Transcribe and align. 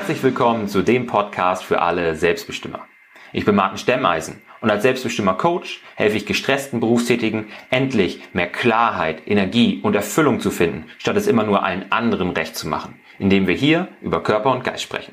Herzlich 0.00 0.22
willkommen 0.22 0.66
zu 0.66 0.80
dem 0.80 1.06
Podcast 1.06 1.62
für 1.62 1.82
alle 1.82 2.16
Selbstbestimmer. 2.16 2.86
Ich 3.34 3.44
bin 3.44 3.54
Martin 3.54 3.76
Stemmeisen 3.76 4.40
und 4.62 4.70
als 4.70 4.82
Selbstbestimmer 4.82 5.34
Coach 5.34 5.82
helfe 5.94 6.16
ich 6.16 6.24
gestressten 6.24 6.80
Berufstätigen 6.80 7.48
endlich 7.68 8.22
mehr 8.32 8.50
Klarheit, 8.50 9.20
Energie 9.26 9.78
und 9.82 9.94
Erfüllung 9.94 10.40
zu 10.40 10.50
finden, 10.50 10.86
statt 10.96 11.18
es 11.18 11.26
immer 11.26 11.44
nur 11.44 11.64
allen 11.64 11.92
anderen 11.92 12.30
recht 12.30 12.56
zu 12.56 12.66
machen, 12.66 12.98
indem 13.18 13.46
wir 13.46 13.54
hier 13.54 13.88
über 14.00 14.22
Körper 14.22 14.52
und 14.52 14.64
Geist 14.64 14.84
sprechen. 14.84 15.12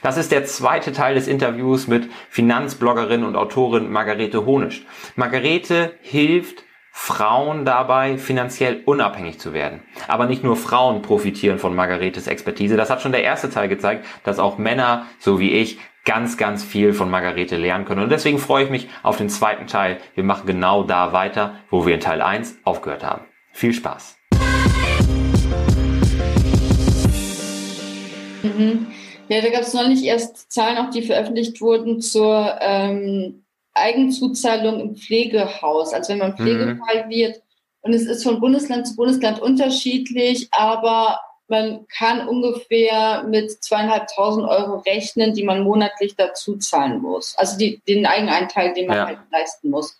Das 0.00 0.16
ist 0.16 0.32
der 0.32 0.46
zweite 0.46 0.92
Teil 0.92 1.14
des 1.14 1.28
Interviews 1.28 1.88
mit 1.88 2.08
Finanzbloggerin 2.30 3.22
und 3.22 3.36
Autorin 3.36 3.92
Margarete 3.92 4.46
Honisch. 4.46 4.86
Margarete 5.14 5.92
hilft 6.00 6.64
Frauen 7.00 7.64
dabei, 7.64 8.18
finanziell 8.18 8.82
unabhängig 8.84 9.38
zu 9.38 9.54
werden. 9.54 9.82
Aber 10.08 10.26
nicht 10.26 10.42
nur 10.42 10.56
Frauen 10.56 11.00
profitieren 11.00 11.58
von 11.58 11.74
Margaretes 11.74 12.26
Expertise. 12.26 12.76
Das 12.76 12.90
hat 12.90 13.00
schon 13.00 13.12
der 13.12 13.22
erste 13.22 13.48
Teil 13.48 13.68
gezeigt, 13.68 14.04
dass 14.24 14.38
auch 14.40 14.58
Männer, 14.58 15.06
so 15.18 15.38
wie 15.38 15.52
ich, 15.52 15.78
ganz, 16.04 16.36
ganz 16.36 16.64
viel 16.64 16.92
von 16.92 17.08
Margarete 17.08 17.56
lernen 17.56 17.86
können. 17.86 18.02
Und 18.02 18.10
deswegen 18.10 18.38
freue 18.38 18.64
ich 18.64 18.70
mich 18.70 18.88
auf 19.04 19.16
den 19.16 19.30
zweiten 19.30 19.68
Teil. 19.68 19.98
Wir 20.16 20.24
machen 20.24 20.46
genau 20.46 20.82
da 20.82 21.12
weiter, 21.12 21.54
wo 21.70 21.86
wir 21.86 21.94
in 21.94 22.00
Teil 22.00 22.20
1 22.20 22.58
aufgehört 22.64 23.04
haben. 23.04 23.24
Viel 23.52 23.72
Spaß. 23.72 24.18
Mhm. 28.42 28.88
Ja, 29.28 29.40
da 29.40 29.50
gab 29.50 29.62
es 29.62 29.72
neulich 29.72 30.04
erst 30.04 30.52
Zahlen, 30.52 30.76
auch 30.78 30.90
die 30.90 31.02
veröffentlicht 31.02 31.60
wurden 31.60 32.00
zur 32.00 32.58
ähm, 32.60 33.44
Eigenzuzahlung 33.78 34.80
im 34.80 34.96
Pflegehaus. 34.96 35.92
Also 35.92 36.12
wenn 36.12 36.18
man 36.18 36.32
mhm. 36.32 36.36
Pflegefall 36.36 37.06
mhm. 37.06 37.10
wird. 37.10 37.42
Und 37.80 37.94
es 37.94 38.06
ist 38.06 38.24
von 38.24 38.40
Bundesland 38.40 38.86
zu 38.86 38.96
Bundesland 38.96 39.40
unterschiedlich, 39.40 40.48
aber 40.50 41.20
man 41.46 41.86
kann 41.88 42.28
ungefähr 42.28 43.24
mit 43.24 43.50
zweieinhalbtausend 43.64 44.46
Euro 44.46 44.78
rechnen, 44.80 45.32
die 45.32 45.44
man 45.44 45.62
monatlich 45.62 46.14
dazu 46.14 46.58
zahlen 46.58 47.00
muss. 47.00 47.34
Also 47.38 47.56
die, 47.56 47.80
den 47.88 48.04
Eigenanteil, 48.04 48.74
den 48.74 48.86
man 48.86 48.96
ja. 48.96 49.06
halt 49.06 49.18
leisten 49.32 49.70
muss. 49.70 49.98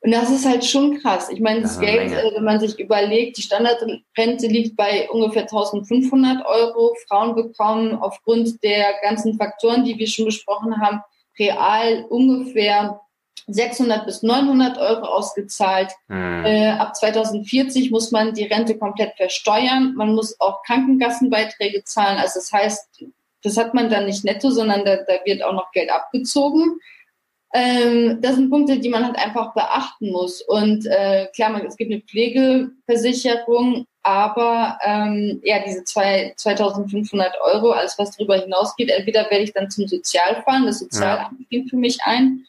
Und 0.00 0.10
das 0.10 0.30
ist 0.30 0.46
halt 0.46 0.64
schon 0.64 0.98
krass. 0.98 1.28
Ich 1.28 1.38
meine, 1.38 1.62
das, 1.62 1.76
das 1.76 1.80
Geld, 1.80 2.10
Menge. 2.10 2.22
Äh, 2.22 2.34
wenn 2.34 2.44
man 2.44 2.58
sich 2.58 2.78
überlegt, 2.78 3.36
die 3.36 3.42
Standardrente 3.42 4.48
liegt 4.48 4.74
bei 4.76 5.08
ungefähr 5.10 5.42
1500 5.42 6.44
Euro. 6.44 6.96
Frauen 7.06 7.36
bekommen 7.36 7.94
aufgrund 7.94 8.62
der 8.64 8.94
ganzen 9.02 9.36
Faktoren, 9.36 9.84
die 9.84 9.96
wir 9.98 10.08
schon 10.08 10.24
besprochen 10.24 10.80
haben, 10.80 11.02
real 11.38 12.04
ungefähr 12.08 13.00
600 13.48 14.06
bis 14.06 14.22
900 14.22 14.78
Euro 14.78 15.04
ausgezahlt. 15.06 15.92
Mhm. 16.08 16.44
Äh, 16.44 16.70
ab 16.70 16.94
2040 16.94 17.90
muss 17.90 18.12
man 18.12 18.34
die 18.34 18.44
Rente 18.44 18.78
komplett 18.78 19.14
versteuern. 19.16 19.94
Man 19.96 20.14
muss 20.14 20.40
auch 20.40 20.62
Krankenkassenbeiträge 20.62 21.84
zahlen. 21.84 22.18
Also 22.18 22.40
das 22.40 22.52
heißt, 22.52 23.02
das 23.42 23.56
hat 23.56 23.74
man 23.74 23.90
dann 23.90 24.06
nicht 24.06 24.24
netto, 24.24 24.50
sondern 24.50 24.84
da, 24.84 24.96
da 24.96 25.14
wird 25.24 25.42
auch 25.42 25.52
noch 25.52 25.72
Geld 25.72 25.90
abgezogen. 25.90 26.78
Ähm, 27.54 28.18
das 28.22 28.36
sind 28.36 28.50
Punkte, 28.50 28.78
die 28.78 28.88
man 28.88 29.04
halt 29.04 29.16
einfach 29.18 29.52
beachten 29.52 30.10
muss. 30.10 30.40
Und 30.42 30.86
äh, 30.86 31.26
klar, 31.34 31.50
man, 31.50 31.66
es 31.66 31.76
gibt 31.76 31.92
eine 31.92 32.00
Pflegeversicherung, 32.00 33.86
aber 34.02 34.78
ähm, 34.82 35.40
ja, 35.44 35.62
diese 35.64 35.84
zwei, 35.84 36.32
2500 36.36 37.34
Euro, 37.42 37.72
alles 37.72 37.98
was 37.98 38.16
darüber 38.16 38.36
hinausgeht, 38.36 38.90
entweder 38.90 39.30
werde 39.30 39.44
ich 39.44 39.52
dann 39.52 39.70
zum 39.70 39.86
Sozial 39.86 40.42
fahren, 40.42 40.66
das 40.66 40.78
Sozialamt 40.78 41.38
ja. 41.38 41.46
geht 41.50 41.70
für 41.70 41.76
mich 41.76 42.00
ein, 42.04 42.46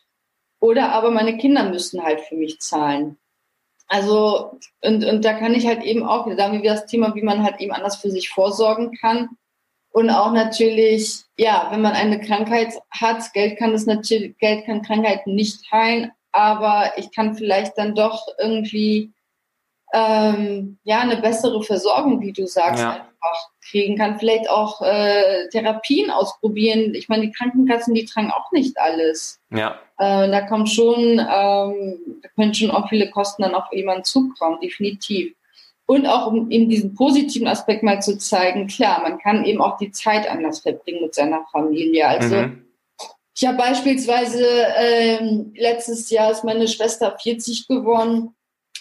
oder 0.59 0.93
aber 0.93 1.11
meine 1.11 1.37
Kinder 1.37 1.63
müssen 1.69 2.01
halt 2.01 2.21
für 2.21 2.35
mich 2.35 2.59
zahlen. 2.59 3.17
Also, 3.87 4.57
und, 4.81 5.03
und 5.03 5.25
da 5.25 5.33
kann 5.33 5.53
ich 5.53 5.67
halt 5.67 5.83
eben 5.83 6.03
auch, 6.03 6.25
da 6.35 6.45
haben 6.45 6.63
wir 6.63 6.71
das 6.71 6.85
Thema, 6.85 7.13
wie 7.15 7.21
man 7.21 7.43
halt 7.43 7.59
eben 7.59 7.73
anders 7.73 7.97
für 7.97 8.09
sich 8.09 8.29
vorsorgen 8.29 8.93
kann. 8.93 9.29
Und 9.93 10.09
auch 10.09 10.31
natürlich, 10.31 11.23
ja, 11.37 11.67
wenn 11.71 11.81
man 11.81 11.93
eine 11.93 12.19
Krankheit 12.19 12.73
hat, 12.89 13.31
Geld 13.33 13.59
kann 13.59 13.73
das 13.73 13.85
natürlich, 13.85 14.35
Geld 14.39 14.65
kann 14.65 14.81
Krankheiten 14.81 15.35
nicht 15.35 15.71
heilen, 15.71 16.11
aber 16.31 16.93
ich 16.97 17.11
kann 17.11 17.35
vielleicht 17.35 17.77
dann 17.77 17.93
doch 17.93 18.25
irgendwie 18.39 19.13
ähm, 19.93 20.79
ja 20.83 21.01
eine 21.01 21.17
bessere 21.17 21.61
Versorgung, 21.61 22.19
wie 22.21 22.33
du 22.33 22.47
sagst, 22.47 22.81
ja. 22.81 22.93
einfach 22.93 23.49
kriegen 23.69 23.95
kann. 23.95 24.17
Vielleicht 24.17 24.49
auch 24.49 24.81
äh, 24.81 25.47
Therapien 25.49 26.09
ausprobieren. 26.09 26.95
Ich 26.95 27.07
meine, 27.07 27.27
die 27.27 27.31
Krankenkassen, 27.31 27.93
die 27.93 28.05
tragen 28.05 28.31
auch 28.31 28.51
nicht 28.51 28.79
alles. 28.79 29.39
Ja. 29.51 29.79
Äh, 29.99 30.27
da 30.31 30.41
kommt 30.41 30.71
schon, 30.71 31.19
ähm, 31.19 32.19
da 32.23 32.29
können 32.35 32.55
schon 32.55 32.71
auch 32.71 32.89
viele 32.89 33.11
Kosten 33.11 33.43
dann 33.43 33.53
auf 33.53 33.65
jemanden 33.71 34.05
zukommen, 34.05 34.59
definitiv. 34.59 35.35
Und 35.85 36.07
auch 36.07 36.27
um 36.27 36.49
eben 36.49 36.69
diesen 36.69 36.95
positiven 36.95 37.47
Aspekt 37.47 37.83
mal 37.83 38.01
zu 38.01 38.17
zeigen, 38.17 38.67
klar, 38.67 39.01
man 39.01 39.19
kann 39.19 39.43
eben 39.43 39.61
auch 39.61 39.77
die 39.77 39.91
Zeit 39.91 40.29
anders 40.29 40.59
verbringen 40.59 41.01
mit 41.01 41.13
seiner 41.13 41.45
Familie. 41.51 42.07
Also 42.07 42.35
mhm. 42.35 42.65
ich 43.35 43.45
habe 43.45 43.57
beispielsweise 43.57 44.45
ähm, 44.77 45.53
letztes 45.55 46.09
Jahr 46.09 46.31
ist 46.31 46.45
meine 46.45 46.67
Schwester 46.67 47.17
40 47.21 47.67
geworden 47.67 48.33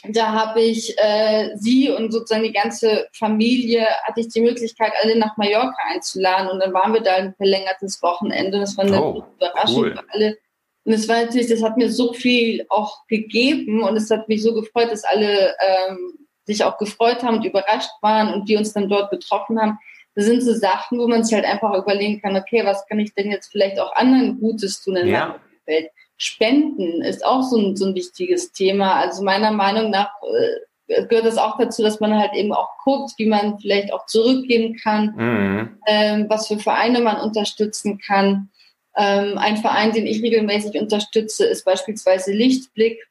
da 0.08 0.32
habe 0.32 0.60
ich 0.60 0.98
äh, 0.98 1.50
sie 1.56 1.90
und 1.90 2.10
sozusagen 2.10 2.42
die 2.42 2.52
ganze 2.52 3.06
Familie, 3.12 3.86
hatte 4.02 4.20
ich 4.20 4.28
die 4.28 4.40
Möglichkeit, 4.40 4.92
alle 5.00 5.16
nach 5.16 5.36
Mallorca 5.36 5.76
einzuladen. 5.92 6.48
Und 6.48 6.60
dann 6.60 6.72
waren 6.72 6.92
wir 6.92 7.02
da 7.02 7.14
ein 7.14 7.34
verlängertes 7.34 8.02
Wochenende. 8.02 8.58
Das 8.58 8.76
war 8.76 8.84
eine 8.84 9.00
oh, 9.00 9.24
Überraschung 9.36 9.82
cool. 9.82 9.92
für 9.92 10.04
alle. 10.12 10.38
Und 10.84 10.92
es 10.92 11.08
war 11.08 11.22
natürlich, 11.22 11.48
das 11.48 11.62
hat 11.62 11.76
mir 11.76 11.90
so 11.90 12.12
viel 12.12 12.66
auch 12.68 13.06
gegeben 13.06 13.84
und 13.84 13.96
es 13.96 14.10
hat 14.10 14.28
mich 14.28 14.42
so 14.42 14.52
gefreut, 14.52 14.90
dass 14.90 15.04
alle 15.04 15.54
ähm, 15.60 16.21
sich 16.44 16.64
auch 16.64 16.78
gefreut 16.78 17.22
haben 17.22 17.36
und 17.36 17.44
überrascht 17.44 17.90
waren 18.00 18.32
und 18.32 18.48
die 18.48 18.56
uns 18.56 18.72
dann 18.72 18.88
dort 18.88 19.10
getroffen 19.10 19.60
haben. 19.60 19.78
Das 20.14 20.26
sind 20.26 20.42
so 20.42 20.52
Sachen, 20.52 20.98
wo 20.98 21.08
man 21.08 21.24
sich 21.24 21.34
halt 21.34 21.46
einfach 21.46 21.74
überlegen 21.74 22.20
kann, 22.20 22.36
okay, 22.36 22.64
was 22.64 22.86
kann 22.86 22.98
ich 22.98 23.14
denn 23.14 23.30
jetzt 23.30 23.50
vielleicht 23.50 23.78
auch 23.78 23.94
anderen 23.94 24.38
Gutes 24.38 24.82
tun 24.82 24.96
in 24.96 25.08
ja. 25.08 25.26
meinem 25.26 25.34
Umfeld? 25.34 25.90
Spenden 26.18 27.02
ist 27.02 27.24
auch 27.24 27.42
so 27.42 27.58
ein, 27.58 27.76
so 27.76 27.86
ein 27.86 27.94
wichtiges 27.94 28.52
Thema. 28.52 28.96
Also 28.96 29.24
meiner 29.24 29.50
Meinung 29.50 29.90
nach 29.90 30.10
äh, 30.22 31.06
gehört 31.08 31.26
es 31.26 31.38
auch 31.38 31.58
dazu, 31.58 31.82
dass 31.82 32.00
man 32.00 32.16
halt 32.16 32.34
eben 32.34 32.52
auch 32.52 32.68
guckt, 32.84 33.12
wie 33.16 33.26
man 33.26 33.58
vielleicht 33.58 33.92
auch 33.92 34.06
zurückgeben 34.06 34.76
kann, 34.76 35.14
mhm. 35.16 35.78
ähm, 35.86 36.26
was 36.28 36.48
für 36.48 36.58
Vereine 36.58 37.00
man 37.00 37.20
unterstützen 37.20 37.98
kann. 37.98 38.50
Ähm, 38.96 39.38
ein 39.38 39.56
Verein, 39.56 39.92
den 39.92 40.06
ich 40.06 40.22
regelmäßig 40.22 40.78
unterstütze, 40.80 41.46
ist 41.46 41.64
beispielsweise 41.64 42.32
Lichtblick. 42.32 43.02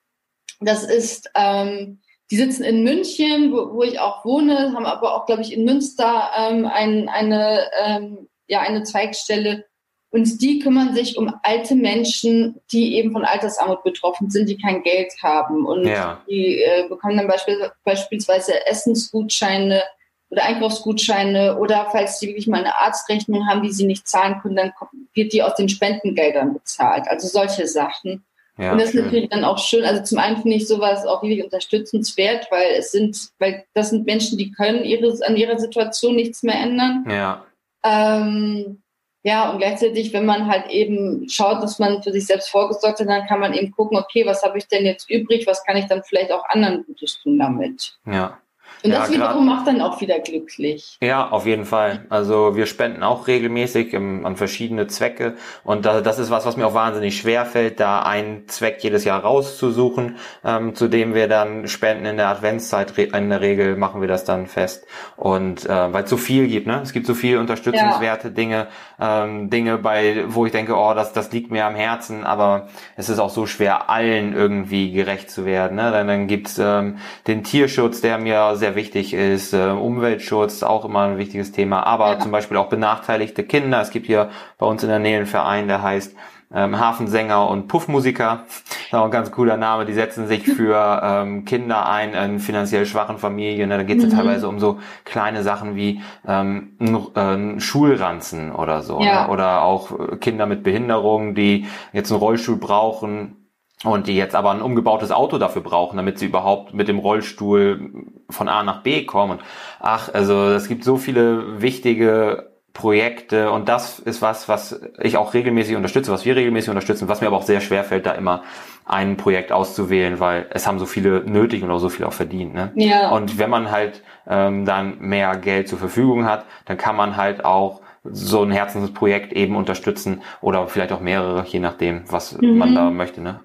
Das 0.59 0.83
ist, 0.83 1.31
ähm, 1.35 1.99
die 2.31 2.37
sitzen 2.37 2.63
in 2.63 2.83
München, 2.83 3.51
wo, 3.51 3.75
wo 3.75 3.83
ich 3.83 3.99
auch 3.99 4.25
wohne, 4.25 4.73
haben 4.73 4.85
aber 4.85 5.15
auch, 5.15 5.25
glaube 5.25 5.41
ich, 5.41 5.53
in 5.53 5.65
Münster 5.65 6.31
ähm, 6.35 6.65
ein, 6.65 7.09
eine, 7.09 7.69
ähm, 7.83 8.29
ja, 8.47 8.61
eine 8.61 8.83
Zweigstelle 8.83 9.65
und 10.11 10.41
die 10.41 10.59
kümmern 10.59 10.93
sich 10.93 11.17
um 11.17 11.33
alte 11.41 11.73
Menschen, 11.73 12.59
die 12.71 12.95
eben 12.97 13.13
von 13.13 13.23
Altersarmut 13.23 13.81
betroffen 13.83 14.29
sind, 14.29 14.49
die 14.49 14.57
kein 14.57 14.83
Geld 14.83 15.13
haben. 15.23 15.65
Und 15.65 15.87
ja. 15.87 16.21
die 16.29 16.61
äh, 16.61 16.87
bekommen 16.89 17.15
dann 17.15 17.27
beispiel, 17.27 17.71
beispielsweise 17.85 18.65
Essensgutscheine 18.67 19.81
oder 20.29 20.43
Einkaufsgutscheine 20.43 21.57
oder 21.57 21.87
falls 21.91 22.19
die 22.19 22.27
wirklich 22.27 22.47
mal 22.47 22.59
eine 22.59 22.77
Arztrechnung 22.79 23.47
haben, 23.47 23.63
die 23.63 23.71
sie 23.71 23.85
nicht 23.85 24.07
zahlen 24.07 24.39
können, 24.41 24.57
dann 24.57 24.73
wird 25.13 25.31
die 25.31 25.43
aus 25.43 25.55
den 25.55 25.69
Spendengeldern 25.69 26.53
bezahlt. 26.53 27.07
Also 27.07 27.27
solche 27.27 27.67
Sachen. 27.67 28.25
Ja, 28.61 28.73
und 28.73 28.79
das 28.79 28.91
schön. 28.91 28.99
ist 28.99 29.05
natürlich 29.05 29.29
dann 29.29 29.43
auch 29.43 29.57
schön. 29.57 29.83
Also 29.83 30.03
zum 30.03 30.19
einen 30.19 30.37
finde 30.37 30.57
ich 30.57 30.67
sowas 30.67 31.05
auch 31.07 31.23
wirklich 31.23 31.43
unterstützenswert, 31.43 32.47
weil 32.51 32.73
es 32.77 32.91
sind, 32.91 33.29
weil 33.39 33.65
das 33.73 33.89
sind 33.89 34.05
Menschen, 34.05 34.37
die 34.37 34.51
können 34.51 34.83
ihre, 34.83 35.17
an 35.25 35.35
ihrer 35.35 35.57
Situation 35.57 36.15
nichts 36.15 36.43
mehr 36.43 36.55
ändern. 36.55 37.03
Ja. 37.09 37.45
Ähm, 37.83 38.83
ja, 39.23 39.51
und 39.51 39.57
gleichzeitig, 39.57 40.13
wenn 40.13 40.25
man 40.25 40.47
halt 40.47 40.69
eben 40.69 41.27
schaut, 41.27 41.63
dass 41.63 41.79
man 41.79 42.03
für 42.03 42.11
sich 42.11 42.25
selbst 42.27 42.49
vorgesorgt 42.49 42.99
hat, 42.99 43.07
dann 43.07 43.27
kann 43.27 43.39
man 43.39 43.53
eben 43.53 43.71
gucken, 43.71 43.97
okay, 43.97 44.25
was 44.25 44.43
habe 44.43 44.59
ich 44.59 44.67
denn 44.67 44.85
jetzt 44.85 45.09
übrig, 45.09 45.47
was 45.47 45.63
kann 45.63 45.77
ich 45.77 45.85
dann 45.85 46.03
vielleicht 46.03 46.31
auch 46.31 46.43
anderen 46.49 46.85
Gutes 46.85 47.19
tun 47.21 47.39
damit. 47.39 47.97
Ja. 48.05 48.39
Und 48.83 48.91
ja, 48.91 48.99
das 48.99 49.11
wiederum 49.11 49.45
macht 49.45 49.67
dann 49.67 49.81
auch 49.81 50.01
wieder 50.01 50.19
glücklich. 50.19 50.97
Ja, 51.01 51.29
auf 51.29 51.45
jeden 51.45 51.65
Fall. 51.65 52.05
Also 52.09 52.55
wir 52.55 52.65
spenden 52.65 53.03
auch 53.03 53.27
regelmäßig 53.27 53.93
im, 53.93 54.25
an 54.25 54.35
verschiedene 54.35 54.87
Zwecke 54.87 55.35
und 55.63 55.85
da, 55.85 56.01
das 56.01 56.19
ist 56.19 56.31
was, 56.31 56.45
was 56.45 56.57
mir 56.57 56.65
auch 56.65 56.73
wahnsinnig 56.73 57.17
schwer 57.17 57.45
fällt, 57.45 57.79
da 57.79 58.01
einen 58.01 58.47
Zweck 58.47 58.77
jedes 58.81 59.05
Jahr 59.05 59.21
rauszusuchen, 59.21 60.17
ähm, 60.43 60.75
zu 60.75 60.87
dem 60.87 61.13
wir 61.13 61.27
dann 61.27 61.67
spenden 61.67 62.05
in 62.05 62.17
der 62.17 62.29
Adventszeit. 62.29 62.97
In 62.97 63.29
der 63.29 63.41
Regel 63.41 63.75
machen 63.77 64.01
wir 64.01 64.07
das 64.07 64.25
dann 64.25 64.47
fest 64.47 64.85
und 65.15 65.65
äh, 65.65 65.93
weil 65.93 66.03
es 66.03 66.09
so 66.09 66.17
viel 66.17 66.47
gibt, 66.47 66.67
ne? 66.67 66.81
Es 66.81 66.93
gibt 66.93 67.05
so 67.05 67.13
viel 67.13 67.37
unterstützenswerte 67.37 68.29
ja. 68.29 68.33
Dinge, 68.33 68.67
ähm, 68.99 69.49
Dinge 69.49 69.77
bei, 69.77 70.25
wo 70.27 70.45
ich 70.45 70.51
denke, 70.51 70.75
oh, 70.75 70.93
das, 70.93 71.13
das 71.13 71.31
liegt 71.31 71.51
mir 71.51 71.65
am 71.65 71.75
Herzen, 71.75 72.23
aber 72.23 72.67
es 72.95 73.09
ist 73.09 73.19
auch 73.19 73.29
so 73.29 73.45
schwer, 73.45 73.89
allen 73.89 74.33
irgendwie 74.33 74.91
gerecht 74.91 75.29
zu 75.29 75.45
werden. 75.45 75.77
Ne? 75.77 75.91
Dann, 75.91 76.07
dann 76.07 76.27
gibt's 76.27 76.59
ähm, 76.59 76.97
den 77.27 77.43
Tierschutz, 77.43 78.01
der 78.01 78.17
mir 78.17 78.55
sehr 78.55 78.70
wichtig 78.75 79.13
ist, 79.13 79.53
äh, 79.53 79.69
Umweltschutz 79.69 80.63
auch 80.63 80.85
immer 80.85 81.01
ein 81.01 81.17
wichtiges 81.17 81.51
Thema, 81.51 81.83
aber 81.85 82.13
ja. 82.13 82.19
zum 82.19 82.31
Beispiel 82.31 82.57
auch 82.57 82.69
benachteiligte 82.69 83.43
Kinder. 83.43 83.81
Es 83.81 83.91
gibt 83.91 84.07
hier 84.07 84.29
bei 84.57 84.65
uns 84.65 84.83
in 84.83 84.89
der 84.89 84.99
Nähe 84.99 85.17
einen 85.17 85.25
Verein, 85.25 85.67
der 85.67 85.81
heißt 85.81 86.15
ähm, 86.53 86.79
Hafensänger 86.79 87.49
und 87.49 87.67
Puffmusiker. 87.67 88.43
Das 88.47 88.85
ist 88.87 88.93
auch 88.93 89.05
ein 89.05 89.11
ganz 89.11 89.31
cooler 89.31 89.57
Name. 89.57 89.85
Die 89.85 89.93
setzen 89.93 90.27
sich 90.27 90.43
für 90.55 91.01
ähm, 91.03 91.45
Kinder 91.45 91.87
ein 91.87 92.13
in 92.13 92.39
finanziell 92.39 92.85
schwachen 92.85 93.17
Familien. 93.17 93.69
Da 93.69 93.83
geht 93.83 93.99
es 93.99 94.05
mhm. 94.05 94.11
ja 94.11 94.17
teilweise 94.17 94.47
um 94.47 94.59
so 94.59 94.79
kleine 95.05 95.43
Sachen 95.43 95.75
wie 95.75 96.01
ähm, 96.27 96.71
ein, 96.79 97.57
äh, 97.57 97.59
Schulranzen 97.59 98.51
oder 98.51 98.81
so. 98.81 98.99
Ja. 99.01 99.27
Ne? 99.27 99.33
Oder 99.33 99.61
auch 99.63 100.19
Kinder 100.19 100.45
mit 100.45 100.63
Behinderung, 100.63 101.35
die 101.35 101.67
jetzt 101.93 102.11
einen 102.11 102.19
Rollstuhl 102.19 102.57
brauchen 102.57 103.37
und 103.83 104.07
die 104.07 104.15
jetzt 104.15 104.35
aber 104.35 104.51
ein 104.51 104.61
umgebautes 104.61 105.11
Auto 105.11 105.37
dafür 105.37 105.61
brauchen, 105.61 105.97
damit 105.97 106.19
sie 106.19 106.27
überhaupt 106.27 106.73
mit 106.73 106.87
dem 106.87 106.99
Rollstuhl 106.99 107.91
von 108.29 108.47
A 108.47 108.63
nach 108.63 108.83
B 108.83 109.05
kommen. 109.05 109.39
ach, 109.79 110.13
also 110.13 110.51
es 110.51 110.67
gibt 110.67 110.83
so 110.83 110.97
viele 110.97 111.61
wichtige 111.61 112.51
Projekte 112.73 113.51
und 113.51 113.67
das 113.67 113.99
ist 113.99 114.21
was, 114.21 114.47
was 114.47 114.79
ich 114.99 115.17
auch 115.17 115.33
regelmäßig 115.33 115.75
unterstütze, 115.75 116.11
was 116.11 116.23
wir 116.23 116.35
regelmäßig 116.35 116.69
unterstützen, 116.69 117.09
was 117.09 117.19
mir 117.19 117.27
aber 117.27 117.37
auch 117.37 117.43
sehr 117.43 117.59
schwer 117.59 117.83
fällt, 117.83 118.05
da 118.05 118.13
immer 118.13 118.43
ein 118.85 119.17
Projekt 119.17 119.51
auszuwählen, 119.51 120.19
weil 120.19 120.47
es 120.51 120.67
haben 120.67 120.79
so 120.79 120.85
viele 120.85 121.23
nötig 121.25 121.63
und 121.63 121.71
auch 121.71 121.79
so 121.79 121.89
viel 121.89 122.05
auch 122.05 122.13
verdient. 122.13 122.53
Ne? 122.53 122.71
Ja. 122.75 123.09
Und 123.09 123.37
wenn 123.37 123.49
man 123.49 123.71
halt 123.71 124.03
ähm, 124.27 124.65
dann 124.65 124.99
mehr 124.99 125.35
Geld 125.35 125.67
zur 125.67 125.79
Verfügung 125.79 126.25
hat, 126.25 126.45
dann 126.65 126.77
kann 126.77 126.95
man 126.95 127.17
halt 127.17 127.43
auch 127.43 127.81
so 128.03 128.41
ein 128.41 128.51
Herzensprojekt 128.51 129.31
eben 129.33 129.55
unterstützen 129.55 130.21
oder 130.41 130.67
vielleicht 130.67 130.91
auch 130.91 131.01
mehrere, 131.01 131.45
je 131.45 131.59
nachdem, 131.59 132.03
was 132.11 132.37
mhm. 132.37 132.57
man 132.57 132.73
da 132.73 132.89
möchte. 132.89 133.21
Ne? 133.21 133.41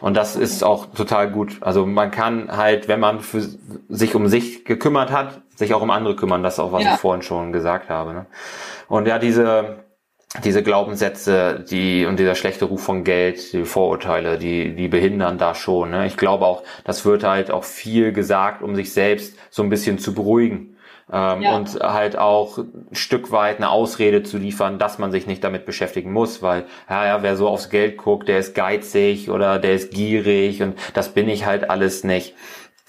Und 0.00 0.16
das 0.16 0.34
ist 0.34 0.64
auch 0.64 0.86
total 0.86 1.30
gut. 1.30 1.58
Also 1.60 1.86
man 1.86 2.10
kann 2.10 2.50
halt, 2.50 2.88
wenn 2.88 2.98
man 2.98 3.20
für 3.20 3.40
sich 3.88 4.14
um 4.16 4.26
sich 4.26 4.64
gekümmert 4.64 5.12
hat, 5.12 5.42
sich 5.54 5.74
auch 5.74 5.82
um 5.82 5.90
andere 5.90 6.16
kümmern. 6.16 6.42
Das 6.42 6.54
ist 6.54 6.60
auch, 6.60 6.72
was 6.72 6.82
ja. 6.82 6.94
ich 6.94 7.00
vorhin 7.00 7.22
schon 7.22 7.52
gesagt 7.52 7.88
habe. 7.88 8.12
Ne? 8.12 8.26
Und 8.88 9.06
ja, 9.06 9.18
diese 9.18 9.84
diese 10.44 10.62
Glaubenssätze, 10.62 11.64
die 11.68 12.06
und 12.06 12.16
dieser 12.20 12.36
schlechte 12.36 12.64
Ruf 12.64 12.84
von 12.84 13.02
Geld, 13.02 13.52
die 13.52 13.64
Vorurteile, 13.64 14.38
die 14.38 14.76
die 14.76 14.86
behindern 14.86 15.38
da 15.38 15.56
schon. 15.56 15.90
Ne? 15.90 16.06
Ich 16.06 16.16
glaube 16.16 16.46
auch, 16.46 16.62
das 16.84 17.04
wird 17.04 17.24
halt 17.24 17.50
auch 17.50 17.64
viel 17.64 18.12
gesagt, 18.12 18.62
um 18.62 18.76
sich 18.76 18.92
selbst 18.92 19.36
so 19.50 19.64
ein 19.64 19.70
bisschen 19.70 19.98
zu 19.98 20.14
beruhigen 20.14 20.76
ähm, 21.12 21.42
ja. 21.42 21.56
und 21.56 21.74
halt 21.80 22.16
auch 22.16 22.58
ein 22.58 22.88
Stück 22.92 23.32
weit 23.32 23.56
eine 23.56 23.70
Ausrede 23.70 24.22
zu 24.22 24.38
liefern, 24.38 24.78
dass 24.78 24.98
man 24.98 25.12
sich 25.12 25.26
nicht 25.26 25.42
damit 25.42 25.66
beschäftigen 25.66 26.12
muss, 26.12 26.42
weil 26.42 26.66
ja, 26.88 27.06
ja, 27.06 27.22
wer 27.22 27.36
so 27.36 27.48
aufs 27.48 27.70
Geld 27.70 27.96
guckt, 27.96 28.28
der 28.28 28.38
ist 28.38 28.54
geizig 28.54 29.30
oder 29.30 29.58
der 29.58 29.74
ist 29.74 29.92
gierig 29.92 30.62
und 30.62 30.76
das 30.94 31.10
bin 31.14 31.28
ich 31.28 31.46
halt 31.46 31.68
alles 31.68 32.04
nicht. 32.04 32.34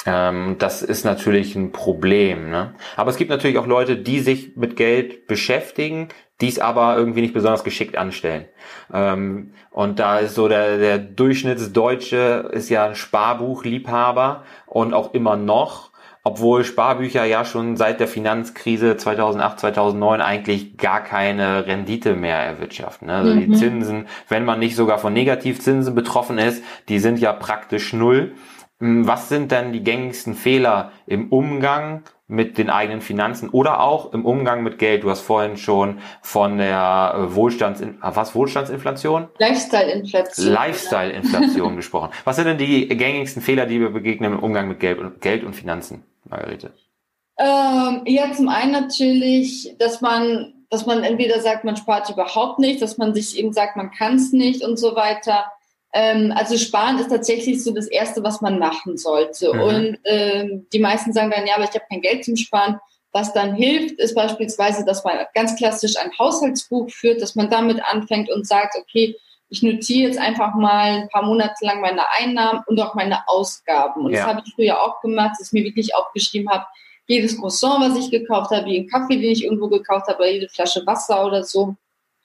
Ähm, 0.06 0.56
das 0.58 0.82
ist 0.82 1.04
natürlich 1.06 1.56
ein 1.56 1.72
Problem. 1.72 2.50
Ne? 2.50 2.74
Aber 2.96 3.12
es 3.12 3.18
gibt 3.18 3.30
natürlich 3.30 3.58
auch 3.58 3.68
Leute, 3.68 3.98
die 3.98 4.20
sich 4.20 4.56
mit 4.56 4.76
Geld 4.76 5.28
beschäftigen, 5.28 6.10
dies 6.42 6.58
aber 6.58 6.98
irgendwie 6.98 7.22
nicht 7.22 7.36
besonders 7.36 7.64
geschickt 7.64 7.98
anstellen. 7.98 8.46
Ähm, 8.92 9.54
und 9.70 10.00
da 10.00 10.18
ist 10.18 10.36
so 10.36 10.48
der, 10.48 10.78
der 10.78 10.98
Durchschnittsdeutsche 10.98 12.50
ist 12.52 12.70
ja 12.70 12.86
ein 12.86 12.96
Sparbuchliebhaber 12.96 14.44
und 14.66 14.94
auch 14.94 15.14
immer 15.14 15.38
noch 15.38 15.91
obwohl 16.24 16.64
Sparbücher 16.64 17.26
ja 17.26 17.46
schon 17.46 17.78
seit 17.78 18.00
der 18.00 18.08
Finanzkrise 18.08 18.96
2008, 18.96 19.60
2009 19.60 20.22
eigentlich 20.22 20.78
gar 20.78 21.04
keine 21.04 21.66
Rendite 21.66 22.16
mehr 22.16 22.38
erwirtschaften. 22.38 23.08
Ne? 23.08 23.14
Also 23.14 23.34
mhm. 23.34 23.40
die 23.40 23.52
Zinsen, 23.54 24.08
wenn 24.28 24.46
man 24.46 24.60
nicht 24.60 24.76
sogar 24.76 25.00
von 25.00 25.14
Negativzinsen 25.14 25.96
betroffen 25.96 26.38
ist, 26.38 26.64
die 26.90 27.00
sind 27.00 27.20
ja 27.20 27.34
praktisch 27.34 27.94
null. 27.94 28.34
Hm, 28.82 29.08
was 29.08 29.30
sind 29.30 29.52
denn 29.52 29.72
die 29.72 29.84
gängigsten 29.84 30.34
Fehler 30.34 30.92
im 31.06 31.30
Umgang 31.30 32.04
mit 32.28 32.58
den 32.58 32.70
eigenen 32.72 33.02
Finanzen 33.02 33.50
oder 33.50 33.80
auch 33.82 34.12
im 34.12 34.26
Umgang 34.26 34.64
mit 34.64 34.80
Geld? 34.80 35.04
Du 35.04 35.10
hast 35.12 35.22
vorhin 35.22 35.56
schon 35.56 36.00
von 36.22 36.58
der 36.58 37.14
äh, 37.16 37.36
Wohlstands 37.36 37.84
ah, 38.02 38.12
was 38.16 38.34
Wohlstandsinflation? 38.34 39.28
Lifestyle-Inflation. 39.38 40.52
Lifestyle-Inflation 40.52 41.76
gesprochen. 41.78 42.10
Was 42.24 42.38
sind 42.38 42.46
denn 42.46 42.58
die 42.58 42.88
gängigsten 42.88 43.44
Fehler, 43.44 43.68
die 43.68 43.80
wir 43.80 43.92
begegnen 43.92 44.34
im 44.34 44.40
Umgang 44.40 44.68
mit 44.68 44.80
Geld 44.80 44.98
und, 44.98 45.22
Geld 45.22 45.44
und 45.44 45.56
Finanzen? 45.56 46.04
Margarete? 46.28 46.74
Ähm, 47.38 48.02
ja, 48.06 48.32
zum 48.34 48.50
einen 48.50 48.72
natürlich, 48.72 49.76
dass 49.78 50.02
man, 50.02 50.54
dass 50.72 50.88
man 50.88 51.04
entweder 51.04 51.40
sagt, 51.40 51.66
man 51.66 51.76
spart 51.76 52.10
überhaupt 52.10 52.58
nicht, 52.58 52.82
dass 52.82 52.98
man 52.98 53.14
sich 53.14 53.38
eben 53.38 53.54
sagt, 53.54 53.78
man 53.78 53.92
kann 53.92 54.16
es 54.16 54.32
nicht 54.32 54.64
und 54.64 54.78
so 54.78 54.96
weiter. 54.96 55.46
Ähm, 55.94 56.34
also 56.36 56.58
sparen 56.58 57.00
ist 57.00 57.10
tatsächlich 57.10 57.64
so 57.64 57.74
das 57.74 57.88
Erste, 57.88 58.24
was 58.24 58.42
man 58.42 58.60
machen 58.60 58.98
sollte. 58.98 59.54
Mhm. 59.54 59.62
Und 59.62 60.00
ähm, 60.06 60.68
die 60.72 60.80
meisten 60.80 61.14
sagen 61.14 61.32
dann, 61.32 61.48
ja, 61.48 61.56
aber 61.56 61.66
ich 61.66 61.72
habe 61.72 61.86
kein 61.90 62.02
Geld 62.02 62.24
zum 62.24 62.36
Sparen. 62.36 62.80
Was 63.14 63.34
dann 63.34 63.56
hilft, 63.56 64.00
ist 64.00 64.16
beispielsweise, 64.16 64.86
dass 64.86 65.04
man 65.04 65.18
ganz 65.34 65.58
klassisch 65.58 65.98
ein 65.98 66.18
Haushaltsbuch 66.18 66.90
führt, 66.90 67.22
dass 67.22 67.36
man 67.36 67.50
damit 67.50 67.84
anfängt 67.84 68.32
und 68.32 68.48
sagt, 68.48 68.76
okay, 68.80 69.18
ich 69.50 69.62
notiere 69.62 70.08
jetzt 70.08 70.18
einfach 70.18 70.56
mal 70.56 71.02
ein 71.02 71.10
paar 71.10 71.26
Monate 71.26 71.66
lang 71.66 71.82
meine 71.82 72.10
Einnahmen 72.18 72.64
und 72.68 72.80
auch 72.80 72.96
meine 72.96 73.28
Ausgaben. 73.28 74.06
Und 74.06 74.14
ja. 74.14 74.20
das 74.20 74.28
habe 74.28 74.44
ich 74.46 74.54
früher 74.56 74.82
auch 74.82 75.02
gemacht, 75.02 75.36
dass 75.38 75.48
ich 75.48 75.52
mir 75.52 75.66
wirklich 75.66 75.94
aufgeschrieben 75.94 76.50
habe, 76.50 76.66
jedes 77.06 77.38
Croissant, 77.38 77.82
was 77.82 77.98
ich 77.98 78.10
gekauft 78.10 78.52
habe, 78.52 78.70
jeden 78.70 78.90
Kaffee, 78.90 79.18
den 79.18 79.32
ich 79.32 79.44
irgendwo 79.44 79.68
gekauft 79.68 80.08
habe, 80.08 80.30
jede 80.30 80.48
Flasche 80.48 80.86
Wasser 80.86 81.26
oder 81.26 81.44
so. 81.44 81.76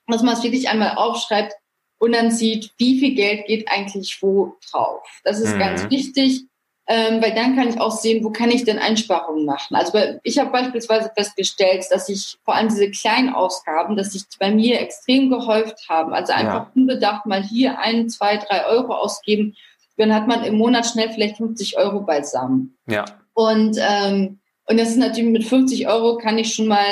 Dass 0.07 0.23
man 0.23 0.35
es 0.35 0.45
wirklich 0.45 0.69
einmal 0.69 0.95
aufschreibt 0.97 1.53
und 1.99 2.13
dann 2.13 2.31
sieht, 2.31 2.73
wie 2.79 2.99
viel 3.01 3.15
Geld 3.15 3.47
geht 3.47 3.69
eigentlich 3.69 4.19
wo 4.21 4.57
drauf. 4.71 5.03
Das 5.25 5.41
ist 5.41 5.55
mhm. 5.55 5.59
ganz 5.59 5.91
wichtig 5.91 6.47
ähm, 6.89 7.21
weil 7.21 7.35
dann 7.35 7.57
kann 7.57 7.69
ich 7.69 7.81
auch 7.81 7.91
sehen, 7.91 8.23
wo 8.23 8.31
kann 8.31 8.51
ich 8.51 8.65
denn 8.65 8.79
Einsparungen 8.79 9.45
machen. 9.45 9.75
Also 9.75 9.99
ich 10.23 10.39
habe 10.39 10.51
beispielsweise 10.51 11.11
festgestellt, 11.17 11.85
dass 11.91 12.09
ich 12.09 12.39
vor 12.45 12.55
allem 12.55 12.69
diese 12.69 12.91
kleinen 12.91 13.31
Ausgaben, 13.31 13.97
dass 13.97 14.13
sich 14.13 14.23
bei 14.39 14.53
mir 14.53 14.81
extrem 14.81 15.29
gehäuft 15.29 15.89
haben. 15.89 16.15
Also 16.15 16.33
einfach 16.33 16.67
ja. 16.67 16.73
unbedacht 16.77 17.27
mal 17.27 17.43
hier 17.43 17.81
ein, 17.81 18.09
zwei, 18.09 18.37
drei 18.37 18.67
Euro 18.67 18.95
ausgeben, 18.95 19.57
dann 19.97 20.15
hat 20.15 20.29
man 20.29 20.45
im 20.45 20.59
Monat 20.59 20.87
schnell 20.87 21.11
vielleicht 21.11 21.39
50 21.39 21.77
Euro 21.79 22.03
beisammen. 22.03 22.77
Ja. 22.87 23.05
Und 23.35 23.79
ähm, 23.81 24.39
und 24.69 24.81
das 24.81 24.89
ist 24.89 24.99
natürlich 24.99 25.31
mit 25.31 25.45
50 25.45 25.89
Euro 25.89 26.19
kann 26.19 26.39
ich 26.39 26.53
schon 26.53 26.67
mal 26.67 26.85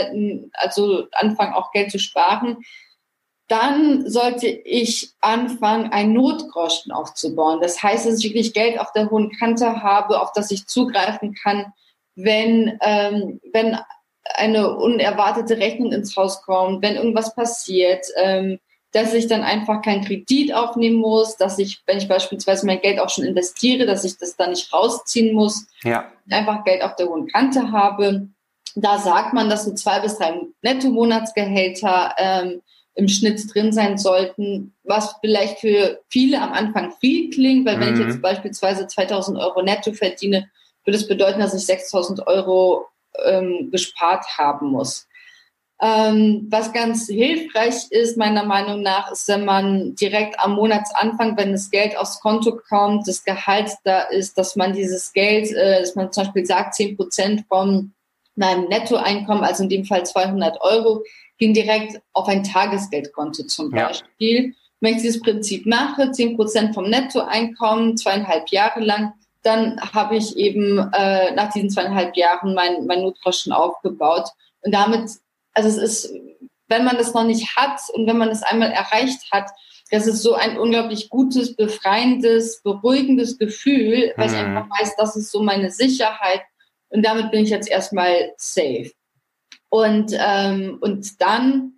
also 0.53 1.07
anfangen 1.12 1.55
auch 1.55 1.73
Geld 1.73 1.91
zu 1.91 1.99
sparen 1.99 2.59
dann 3.49 4.08
sollte 4.08 4.46
ich 4.46 5.12
anfangen, 5.20 5.93
einen 5.93 6.14
Notgroschen 6.14 6.93
aufzubauen. 6.93 7.61
Das 7.61 7.82
heißt, 7.82 8.06
dass 8.06 8.19
ich 8.19 8.25
wirklich 8.25 8.55
Geld 8.55 8.81
auf 8.81 8.93
der 8.93 9.11
hohen 9.11 9.31
Kante 9.32 9.82
habe, 9.82 10.20
auf 10.20 10.32
das 10.32 10.50
ich 10.50 10.67
zugreifen 10.67 11.35
kann, 11.35 11.73
wenn, 12.17 12.79
ähm, 12.81 13.41
wenn 13.52 13.76
eine 14.37 14.75
unerwartete 14.76 15.58
Rechnung 15.58 15.93
ins 15.93 16.17
Haus 16.17 16.43
kommt, 16.43 16.82
wenn 16.82 16.96
irgendwas 16.96 17.35
passiert, 17.35 18.06
ähm, 18.17 18.58
dass 18.93 19.12
ich 19.12 19.26
dann 19.26 19.43
einfach 19.43 19.82
keinen 19.82 20.05
Kredit 20.05 20.55
aufnehmen 20.55 20.97
muss, 20.97 21.37
dass 21.37 21.58
ich, 21.58 21.82
wenn 21.85 21.99
ich 21.99 22.08
beispielsweise 22.08 22.64
mein 22.64 22.81
Geld 22.81 23.00
auch 23.00 23.11
schon 23.11 23.25
investiere, 23.25 23.87
dass 23.87 24.05
ich 24.05 24.17
das 24.19 24.37
dann 24.37 24.50
nicht 24.50 24.73
rausziehen 24.73 25.35
muss, 25.35 25.67
ja. 25.82 26.11
einfach 26.31 26.64
Geld 26.64 26.82
auf 26.82 26.94
der 26.94 27.08
hohen 27.08 27.26
Kante 27.26 27.73
habe. 27.73 28.28
Da 28.76 28.99
sagt 28.99 29.35
man, 29.35 29.50
dass 29.50 29.64
so 29.64 29.75
zwei 29.75 30.00
bis 30.00 30.16
drei 30.16 30.40
Netto-Monatsgehälter 30.62 32.14
ähm, 32.16 32.62
im 32.97 33.09
Schnitt 33.09 33.43
drin 33.53 33.73
sein 33.73 33.99
sollten, 33.99 34.75
was 34.85 35.17
vielleicht 35.21 35.59
für 35.59 36.01
viele 36.09 36.41
am 36.41 36.53
Anfang 36.53 36.93
viel 37.01 37.31
klingt, 37.31 37.67
weil 37.67 37.81
wenn 37.81 37.95
ich 37.95 38.01
jetzt 38.01 38.17
mhm. 38.17 38.23
beispielsweise 38.23 38.87
2000 38.87 39.39
Euro 39.39 39.63
netto 39.63 39.93
verdiene, 39.93 40.49
würde 40.85 40.99
es 40.99 41.09
bedeuten, 41.09 41.41
dass 41.41 41.55
ich 41.55 41.67
6000 41.67 42.27
Euro 42.27 42.87
ähm, 43.25 43.71
gespart 43.71 44.25
haben 44.39 44.69
muss. 44.69 45.07
Ähm, 45.83 46.47
was 46.51 46.73
ganz 46.73 47.09
hilfreich 47.09 47.91
ist, 47.91 48.17
meiner 48.17 48.45
Meinung 48.45 48.81
nach, 48.81 49.11
ist, 49.11 49.27
wenn 49.27 49.45
man 49.45 49.97
direkt 49.97 50.39
am 50.39 50.55
Monatsanfang, 50.55 51.37
wenn 51.37 51.53
das 51.53 51.71
Geld 51.71 51.97
aufs 51.99 52.21
Konto 52.21 52.61
kommt, 52.69 53.09
das 53.09 53.25
Gehalt 53.25 53.71
da 53.83 54.03
ist, 54.03 54.39
dass 54.39 54.55
man 54.55 54.73
dieses 54.73 55.13
Geld, 55.13 55.51
äh, 55.53 55.81
dass 55.81 55.97
man 55.97 56.13
zum 56.13 56.25
Beispiel 56.25 56.47
sagt, 56.47 56.75
10 56.75 56.97
Prozent 56.97 57.45
von 57.49 57.93
meinem 58.37 58.69
Nettoeinkommen, 58.69 59.45
also 59.45 59.65
in 59.65 59.69
dem 59.69 59.85
Fall 59.85 60.07
200 60.07 60.61
Euro, 60.61 61.03
gehen 61.38 61.55
direkt 61.55 62.00
auf 62.12 62.29
ein 62.29 62.45
Tagesgeldkonto 62.45 63.45
zum 63.45 63.71
Beispiel. 63.71 64.47
Ja. 64.47 64.53
Wenn 64.81 64.97
ich 64.97 65.03
dieses 65.03 65.21
Prinzip 65.21 65.67
mache, 65.67 66.11
zehn 66.12 66.37
Prozent 66.37 66.75
vom 66.75 66.88
Nettoeinkommen, 66.88 67.97
zweieinhalb 67.97 68.49
Jahre 68.50 68.81
lang, 68.81 69.14
dann 69.43 69.81
habe 69.81 70.17
ich 70.17 70.37
eben 70.37 70.79
äh, 70.93 71.33
nach 71.35 71.53
diesen 71.53 71.71
zweieinhalb 71.71 72.17
Jahren 72.17 72.55
mein, 72.55 72.87
mein 72.87 73.03
Notgroschen 73.03 73.53
aufgebaut. 73.53 74.29
Und 74.62 74.75
damit, 74.75 75.11
also 75.53 75.69
es 75.69 75.76
ist, 75.76 76.12
wenn 76.69 76.85
man 76.85 76.97
das 76.97 77.14
noch 77.14 77.25
nicht 77.25 77.57
hat 77.57 77.81
und 77.93 78.07
wenn 78.07 78.19
man 78.19 78.31
das 78.31 78.43
einmal 78.43 78.71
erreicht 78.71 79.21
hat, 79.33 79.50
das 79.91 80.07
ist 80.07 80.23
so 80.23 80.35
ein 80.35 80.59
unglaublich 80.59 81.11
gutes, 81.11 81.55
befreiendes, 81.55 82.62
beruhigendes 82.62 83.38
Gefühl, 83.38 84.12
weil 84.17 84.29
mhm. 84.29 84.35
ich 84.35 84.41
einfach 84.41 84.67
weiß, 84.81 84.97
das 84.97 85.14
ist 85.17 85.31
so 85.31 85.43
meine 85.43 85.71
Sicherheit. 85.71 86.43
Und 86.88 87.05
damit 87.05 87.31
bin 87.31 87.45
ich 87.45 87.50
jetzt 87.50 87.69
erstmal 87.69 88.33
safe. 88.37 88.91
Und, 89.75 90.12
ähm, 90.16 90.78
und 90.81 91.21
dann 91.21 91.73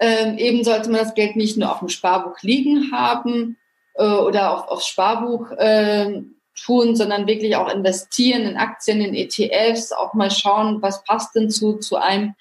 ähm, 0.00 0.36
eben 0.36 0.64
sollte 0.64 0.90
man 0.90 0.98
das 0.98 1.14
Geld 1.14 1.36
nicht 1.36 1.56
nur 1.56 1.70
auf 1.70 1.78
dem 1.78 1.88
Sparbuch 1.88 2.42
liegen 2.42 2.90
haben 2.90 3.56
äh, 3.94 4.02
oder 4.02 4.52
auf, 4.52 4.66
aufs 4.66 4.88
Sparbuch 4.88 5.52
äh, 5.52 6.22
tun, 6.60 6.96
sondern 6.96 7.28
wirklich 7.28 7.54
auch 7.54 7.72
investieren 7.72 8.42
in 8.42 8.56
Aktien, 8.56 9.00
in 9.00 9.14
ETFs, 9.14 9.92
auch 9.92 10.12
mal 10.12 10.32
schauen, 10.32 10.82
was 10.82 11.04
passt 11.04 11.36
denn 11.36 11.50
zu, 11.50 11.74
zu 11.74 11.98
einem. 11.98 12.34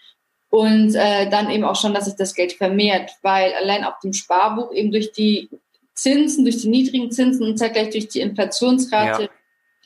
Und 0.50 0.96
äh, 0.96 1.29
dann 1.29 1.51
eben 1.51 1.65
auch 1.65 1.79
schon, 1.79 1.93
dass 1.93 2.05
sich 2.05 2.15
das 2.15 2.34
Geld 2.34 2.53
vermehrt, 2.53 3.12
weil 3.22 3.53
allein 3.53 3.84
auf 3.84 4.00
dem 4.00 4.13
Sparbuch 4.13 4.74
eben 4.74 4.91
durch 4.91 5.12
die 5.12 5.51
Zinsen, 5.93 6.46
durch 6.46 6.63
die 6.63 6.69
niedrigen 6.69 7.12
Zinsen 7.12 7.46
und 7.46 7.60
zeitgleich 7.60 7.91
durch 7.91 8.08
die 8.08 8.22
Inflationsrate 8.22 9.22
ja 9.22 9.29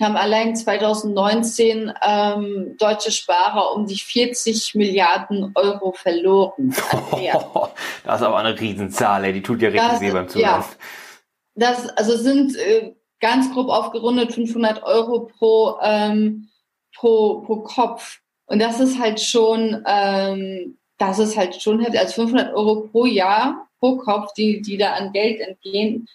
haben 0.02 0.16
allein 0.16 0.56
2019 0.56 1.94
ähm, 2.02 2.76
deutsche 2.80 3.12
Sparer 3.12 3.76
um 3.76 3.86
die 3.86 4.00
40 4.00 4.76
Milliarden 4.76 5.52
Euro 5.56 5.92
verloren. 5.92 6.76
das 8.04 8.22
ist 8.22 8.28
aber 8.28 8.38
eine 8.38 8.60
Riesenzahl, 8.60 9.26
ey. 9.26 9.34
die 9.34 9.44
tut 9.44 9.62
ja 9.62 9.70
richtig 9.70 9.90
das, 9.90 10.02
weh 10.02 10.12
beim 10.12 10.28
Zuhören. 10.28 10.62
Ja, 10.62 10.66
das 11.56 11.90
also 11.90 12.18
sind 12.18 12.56
äh, 12.56 12.94
ganz 13.20 13.54
grob 13.54 13.70
aufgerundet 13.70 14.34
500 14.34 14.84
Euro 14.84 15.32
pro, 15.38 15.78
ähm, 15.82 16.50
pro, 16.96 17.42
pro 17.42 17.58
Kopf. 17.62 18.20
Und 18.46 18.60
das 18.60 18.80
ist 18.80 19.00
halt 19.00 19.22
schon, 19.22 19.84
ähm, 19.88 20.78
das 20.98 21.20
ist 21.20 21.38
halt 21.38 21.62
schon, 21.62 21.86
also 21.86 22.14
500 22.14 22.54
Euro 22.54 22.88
pro 22.88 23.06
Jahr, 23.06 23.68
pro 23.80 23.98
Kopf, 23.98 24.34
die, 24.34 24.62
die 24.62 24.78
da 24.78 24.94
an 24.94 25.14
Geld 25.14 25.40
entgehen. 25.40 26.08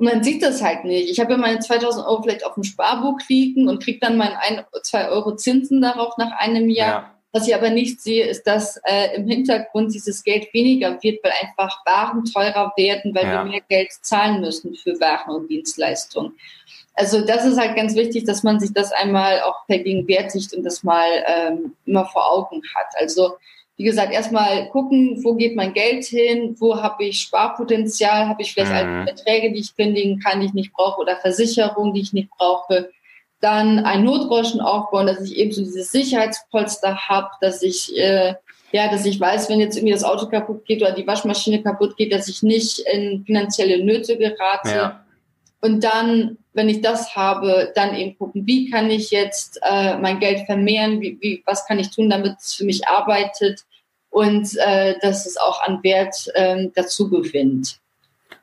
Und 0.00 0.06
man 0.06 0.24
sieht 0.24 0.42
das 0.42 0.62
halt 0.62 0.84
nicht. 0.84 1.10
Ich 1.10 1.20
habe 1.20 1.32
ja 1.32 1.36
meine 1.36 1.58
2000 1.58 2.06
Euro 2.06 2.22
vielleicht 2.22 2.46
auf 2.46 2.54
dem 2.54 2.64
Sparbuch 2.64 3.18
liegen 3.28 3.68
und 3.68 3.82
kriege 3.82 3.98
dann 4.00 4.16
meine 4.16 4.40
1, 4.40 4.62
2 4.82 5.10
Euro 5.10 5.36
Zinsen 5.36 5.82
darauf 5.82 6.16
nach 6.16 6.32
einem 6.38 6.70
Jahr. 6.70 7.02
Ja. 7.02 7.14
Was 7.32 7.46
ich 7.46 7.54
aber 7.54 7.68
nicht 7.68 8.00
sehe, 8.00 8.24
ist, 8.24 8.44
dass 8.44 8.80
äh, 8.84 9.14
im 9.14 9.28
Hintergrund 9.28 9.92
dieses 9.92 10.24
Geld 10.24 10.48
weniger 10.54 11.00
wird, 11.02 11.22
weil 11.22 11.32
einfach 11.42 11.84
Waren 11.84 12.24
teurer 12.24 12.72
werden, 12.78 13.14
weil 13.14 13.24
ja. 13.26 13.44
wir 13.44 13.50
mehr 13.50 13.60
Geld 13.68 13.92
zahlen 14.00 14.40
müssen 14.40 14.74
für 14.74 14.98
Waren 15.00 15.34
und 15.34 15.48
Dienstleistungen. 15.48 16.32
Also 16.94 17.20
das 17.20 17.44
ist 17.44 17.60
halt 17.60 17.76
ganz 17.76 17.94
wichtig, 17.94 18.24
dass 18.24 18.42
man 18.42 18.58
sich 18.58 18.72
das 18.72 18.92
einmal 18.92 19.42
auch 19.42 19.66
vergegenwärtigt 19.66 20.54
und 20.54 20.64
das 20.64 20.82
mal 20.82 21.08
ähm, 21.26 21.76
immer 21.84 22.06
vor 22.06 22.26
Augen 22.32 22.62
hat. 22.74 22.94
Also 22.98 23.34
wie 23.80 23.84
gesagt, 23.84 24.12
erstmal 24.12 24.68
gucken, 24.68 25.24
wo 25.24 25.36
geht 25.36 25.56
mein 25.56 25.72
Geld 25.72 26.04
hin, 26.04 26.54
wo 26.58 26.82
habe 26.82 27.02
ich 27.02 27.18
Sparpotenzial, 27.20 28.28
habe 28.28 28.42
ich 28.42 28.52
vielleicht 28.52 28.70
mhm. 28.70 28.76
alte 28.76 29.14
Beträge, 29.14 29.52
die 29.52 29.60
ich 29.60 29.74
kündigen 29.74 30.20
kann, 30.20 30.40
die 30.40 30.46
ich 30.48 30.52
nicht 30.52 30.74
brauche 30.74 31.00
oder 31.00 31.16
Versicherungen, 31.16 31.94
die 31.94 32.02
ich 32.02 32.12
nicht 32.12 32.28
brauche. 32.28 32.90
Dann 33.40 33.78
ein 33.78 34.04
Notgroschen 34.04 34.60
aufbauen, 34.60 35.06
dass 35.06 35.22
ich 35.22 35.34
eben 35.34 35.50
so 35.50 35.62
dieses 35.62 35.90
Sicherheitspolster 35.92 37.08
habe, 37.08 37.30
dass 37.40 37.62
ich 37.62 37.96
äh, 37.96 38.34
ja, 38.70 38.90
dass 38.90 39.06
ich 39.06 39.18
weiß, 39.18 39.48
wenn 39.48 39.60
jetzt 39.60 39.78
irgendwie 39.78 39.94
das 39.94 40.04
Auto 40.04 40.26
kaputt 40.26 40.66
geht 40.66 40.82
oder 40.82 40.92
die 40.92 41.06
Waschmaschine 41.06 41.62
kaputt 41.62 41.96
geht, 41.96 42.12
dass 42.12 42.28
ich 42.28 42.42
nicht 42.42 42.80
in 42.80 43.24
finanzielle 43.24 43.82
Nöte 43.82 44.18
gerate. 44.18 44.68
Ja. 44.68 45.04
Und 45.62 45.84
dann, 45.84 46.36
wenn 46.52 46.68
ich 46.68 46.82
das 46.82 47.16
habe, 47.16 47.72
dann 47.74 47.94
eben 47.96 48.18
gucken, 48.18 48.46
wie 48.46 48.68
kann 48.68 48.90
ich 48.90 49.10
jetzt 49.10 49.58
äh, 49.62 49.96
mein 49.96 50.20
Geld 50.20 50.44
vermehren, 50.44 51.00
wie, 51.00 51.16
wie, 51.22 51.42
was 51.46 51.66
kann 51.66 51.78
ich 51.78 51.90
tun, 51.90 52.10
damit 52.10 52.36
es 52.40 52.52
für 52.52 52.64
mich 52.64 52.86
arbeitet 52.86 53.64
und 54.10 54.56
äh, 54.58 54.96
dass 55.00 55.26
es 55.26 55.36
auch 55.36 55.62
an 55.62 55.82
Wert 55.82 56.30
ähm, 56.34 56.72
dazu 56.74 57.08
gewinnt. 57.08 57.78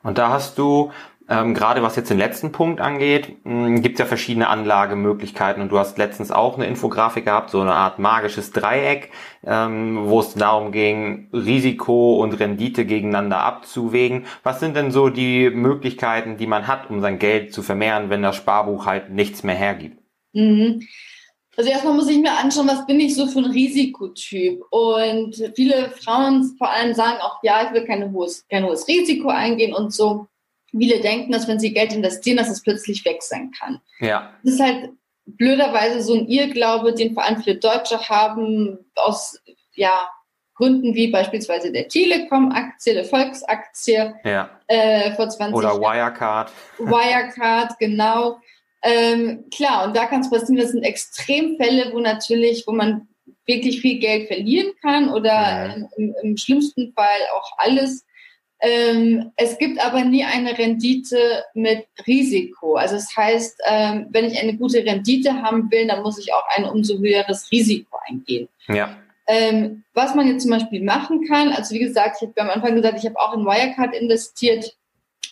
Und 0.02 0.18
da 0.18 0.30
hast 0.30 0.58
du 0.58 0.90
ähm, 1.30 1.52
gerade 1.52 1.82
was 1.82 1.96
jetzt 1.96 2.08
den 2.08 2.16
letzten 2.16 2.52
Punkt 2.52 2.80
angeht, 2.80 3.36
gibt 3.44 3.94
es 3.94 3.98
ja 3.98 4.06
verschiedene 4.06 4.48
Anlagemöglichkeiten 4.48 5.62
und 5.62 5.70
du 5.70 5.78
hast 5.78 5.98
letztens 5.98 6.30
auch 6.30 6.56
eine 6.56 6.66
Infografik 6.66 7.26
gehabt, 7.26 7.50
so 7.50 7.60
eine 7.60 7.74
Art 7.74 7.98
magisches 7.98 8.50
Dreieck, 8.50 9.10
ähm, 9.44 10.08
wo 10.08 10.20
es 10.20 10.32
darum 10.34 10.72
ging, 10.72 11.28
Risiko 11.34 12.16
und 12.22 12.32
Rendite 12.40 12.86
gegeneinander 12.86 13.40
abzuwägen. 13.40 14.24
Was 14.42 14.58
sind 14.58 14.74
denn 14.74 14.90
so 14.90 15.10
die 15.10 15.50
Möglichkeiten, 15.50 16.38
die 16.38 16.46
man 16.46 16.66
hat, 16.66 16.88
um 16.88 17.02
sein 17.02 17.18
Geld 17.18 17.52
zu 17.52 17.62
vermehren, 17.62 18.08
wenn 18.08 18.22
das 18.22 18.36
Sparbuch 18.36 18.86
halt 18.86 19.10
nichts 19.10 19.42
mehr 19.42 19.54
hergibt? 19.56 19.98
Mhm. 20.32 20.80
Also 21.58 21.70
erstmal 21.70 21.94
muss 21.94 22.08
ich 22.08 22.18
mir 22.18 22.30
anschauen, 22.30 22.68
was 22.68 22.86
bin 22.86 23.00
ich 23.00 23.16
so 23.16 23.26
für 23.26 23.40
ein 23.40 23.46
Risikotyp. 23.46 24.62
Und 24.70 25.34
viele 25.56 25.90
Frauen 25.90 26.54
vor 26.56 26.70
allem 26.70 26.94
sagen 26.94 27.18
auch, 27.20 27.40
ja, 27.42 27.66
ich 27.66 27.72
will 27.72 27.84
kein 27.84 28.12
hohes, 28.12 28.46
kein 28.48 28.64
hohes 28.64 28.86
Risiko 28.86 29.28
eingehen 29.28 29.74
und 29.74 29.92
so. 29.92 30.28
Viele 30.70 31.00
denken, 31.00 31.32
dass 31.32 31.48
wenn 31.48 31.58
sie 31.58 31.72
Geld 31.72 31.92
investieren, 31.92 32.36
dass 32.36 32.48
es 32.48 32.62
plötzlich 32.62 33.04
weg 33.04 33.24
sein 33.24 33.50
kann. 33.58 33.80
Ja. 33.98 34.34
Das 34.44 34.54
ist 34.54 34.60
halt 34.60 34.90
blöderweise 35.26 36.00
so 36.00 36.14
ein 36.14 36.28
Irrglaube, 36.28 36.94
den 36.94 37.12
vor 37.12 37.24
allem 37.24 37.42
viele 37.42 37.56
Deutsche 37.56 38.08
haben, 38.08 38.78
aus 38.94 39.42
ja, 39.74 40.08
Gründen 40.54 40.94
wie 40.94 41.08
beispielsweise 41.08 41.72
der 41.72 41.88
Telekom-Aktie, 41.88 42.94
der 42.94 43.04
Volksaktie 43.04 44.14
ja. 44.22 44.48
äh, 44.68 45.12
vor 45.16 45.28
20 45.28 45.56
Oder 45.56 45.80
Wirecard. 45.80 46.52
Wirecard, 46.78 47.76
genau. 47.80 48.38
Ähm, 48.82 49.44
klar, 49.54 49.86
und 49.86 49.96
da 49.96 50.06
kann 50.06 50.20
es 50.20 50.30
passieren, 50.30 50.56
das 50.56 50.70
sind 50.70 50.84
Extremfälle, 50.84 51.92
wo 51.92 52.00
natürlich, 52.00 52.64
wo 52.66 52.72
man 52.72 53.08
wirklich 53.46 53.80
viel 53.80 53.98
Geld 53.98 54.28
verlieren 54.28 54.72
kann 54.82 55.08
oder 55.08 55.30
ja. 55.30 55.86
im, 55.96 56.14
im, 56.22 56.36
schlimmsten 56.36 56.92
Fall 56.92 57.18
auch 57.34 57.52
alles. 57.56 58.04
Ähm, 58.60 59.32
es 59.36 59.56
gibt 59.58 59.80
aber 59.80 60.04
nie 60.04 60.24
eine 60.24 60.56
Rendite 60.58 61.44
mit 61.54 61.86
Risiko. 62.06 62.74
Also 62.74 62.96
das 62.96 63.16
heißt, 63.16 63.60
ähm, 63.66 64.06
wenn 64.10 64.26
ich 64.26 64.38
eine 64.40 64.56
gute 64.56 64.84
Rendite 64.84 65.42
haben 65.42 65.70
will, 65.70 65.86
dann 65.86 66.02
muss 66.02 66.18
ich 66.18 66.32
auch 66.32 66.44
ein 66.56 66.64
umso 66.64 66.98
höheres 66.98 67.50
Risiko 67.50 67.98
eingehen. 68.08 68.48
Ja. 68.68 68.96
Ähm, 69.26 69.84
was 69.94 70.14
man 70.14 70.26
jetzt 70.26 70.42
zum 70.42 70.52
Beispiel 70.52 70.82
machen 70.82 71.26
kann, 71.26 71.52
also 71.52 71.74
wie 71.74 71.80
gesagt, 71.80 72.16
ich 72.20 72.28
habe 72.28 72.40
am 72.40 72.50
Anfang 72.50 72.74
gesagt, 72.74 72.98
ich 72.98 73.06
habe 73.06 73.18
auch 73.18 73.34
in 73.34 73.44
Wirecard 73.44 73.94
investiert. 73.94 74.76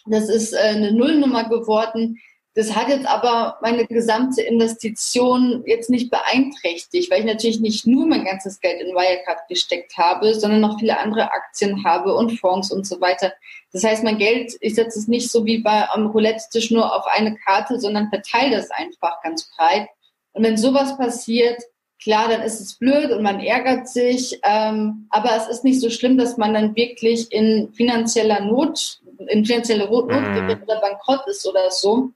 Das 0.07 0.29
ist 0.29 0.53
äh, 0.53 0.59
eine 0.59 0.93
Nullnummer 0.93 1.49
geworden. 1.49 2.19
Das 2.57 2.75
hat 2.75 2.89
jetzt 2.89 3.07
aber 3.07 3.59
meine 3.61 3.87
gesamte 3.87 4.41
Investition 4.41 5.63
jetzt 5.67 5.91
nicht 5.91 6.11
beeinträchtigt, 6.11 7.11
weil 7.11 7.21
ich 7.21 7.27
natürlich 7.27 7.61
nicht 7.61 7.87
nur 7.87 8.07
mein 8.07 8.25
ganzes 8.25 8.61
Geld 8.61 8.81
in 8.81 8.95
Wirecard 8.95 9.47
gesteckt 9.47 9.99
habe, 9.99 10.35
sondern 10.35 10.63
noch 10.63 10.81
viele 10.81 10.99
andere 10.99 11.31
Aktien 11.33 11.85
habe 11.85 12.15
und 12.15 12.41
Fonds 12.41 12.73
und 12.73 12.87
so 12.87 12.99
weiter. 12.99 13.35
Das 13.75 13.85
heißt, 13.85 14.03
mein 14.05 14.17
Geld, 14.17 14.55
ich 14.63 14.75
setze 14.75 14.99
es 14.99 15.07
nicht 15.07 15.31
so 15.31 15.45
wie 15.45 15.59
bei 15.59 15.87
am 15.91 16.07
Roulette-Tisch 16.07 16.71
nur 16.71 16.97
auf 16.97 17.05
eine 17.07 17.37
Karte, 17.37 17.79
sondern 17.79 18.09
verteile 18.09 18.57
das 18.57 18.71
einfach 18.71 19.21
ganz 19.23 19.51
breit. 19.55 19.89
Und 20.33 20.43
wenn 20.43 20.57
sowas 20.57 20.97
passiert, 20.97 21.63
klar, 22.03 22.31
dann 22.31 22.41
ist 22.41 22.61
es 22.61 22.79
blöd 22.79 23.11
und 23.11 23.23
man 23.23 23.41
ärgert 23.41 23.87
sich, 23.87 24.41
ähm, 24.45 25.09
aber 25.11 25.37
es 25.37 25.47
ist 25.49 25.65
nicht 25.65 25.83
so 25.83 25.91
schlimm, 25.91 26.17
dass 26.17 26.39
man 26.39 26.55
dann 26.55 26.75
wirklich 26.75 27.31
in 27.33 27.71
finanzieller 27.75 28.41
Not, 28.41 29.01
in 29.29 29.45
finanzieller 29.45 29.91
Not 29.91 30.09
mhm. 30.09 30.63
oder 30.63 30.81
bankrott 30.81 31.27
ist 31.27 31.47
oder 31.47 31.71
so 31.71 32.13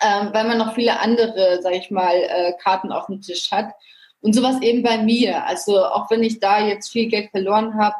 ähm, 0.00 0.30
weil 0.32 0.46
man 0.46 0.58
noch 0.58 0.74
viele 0.74 1.00
andere, 1.00 1.60
sag 1.62 1.74
ich 1.74 1.90
mal, 1.90 2.14
äh, 2.14 2.52
Karten 2.62 2.92
auf 2.92 3.06
dem 3.06 3.20
Tisch 3.20 3.50
hat. 3.50 3.72
Und 4.20 4.34
sowas 4.34 4.60
eben 4.62 4.82
bei 4.82 4.98
mir. 4.98 5.46
Also 5.46 5.84
auch 5.84 6.10
wenn 6.10 6.22
ich 6.22 6.40
da 6.40 6.64
jetzt 6.66 6.90
viel 6.90 7.08
Geld 7.08 7.30
verloren 7.30 7.78
habe, 7.78 7.94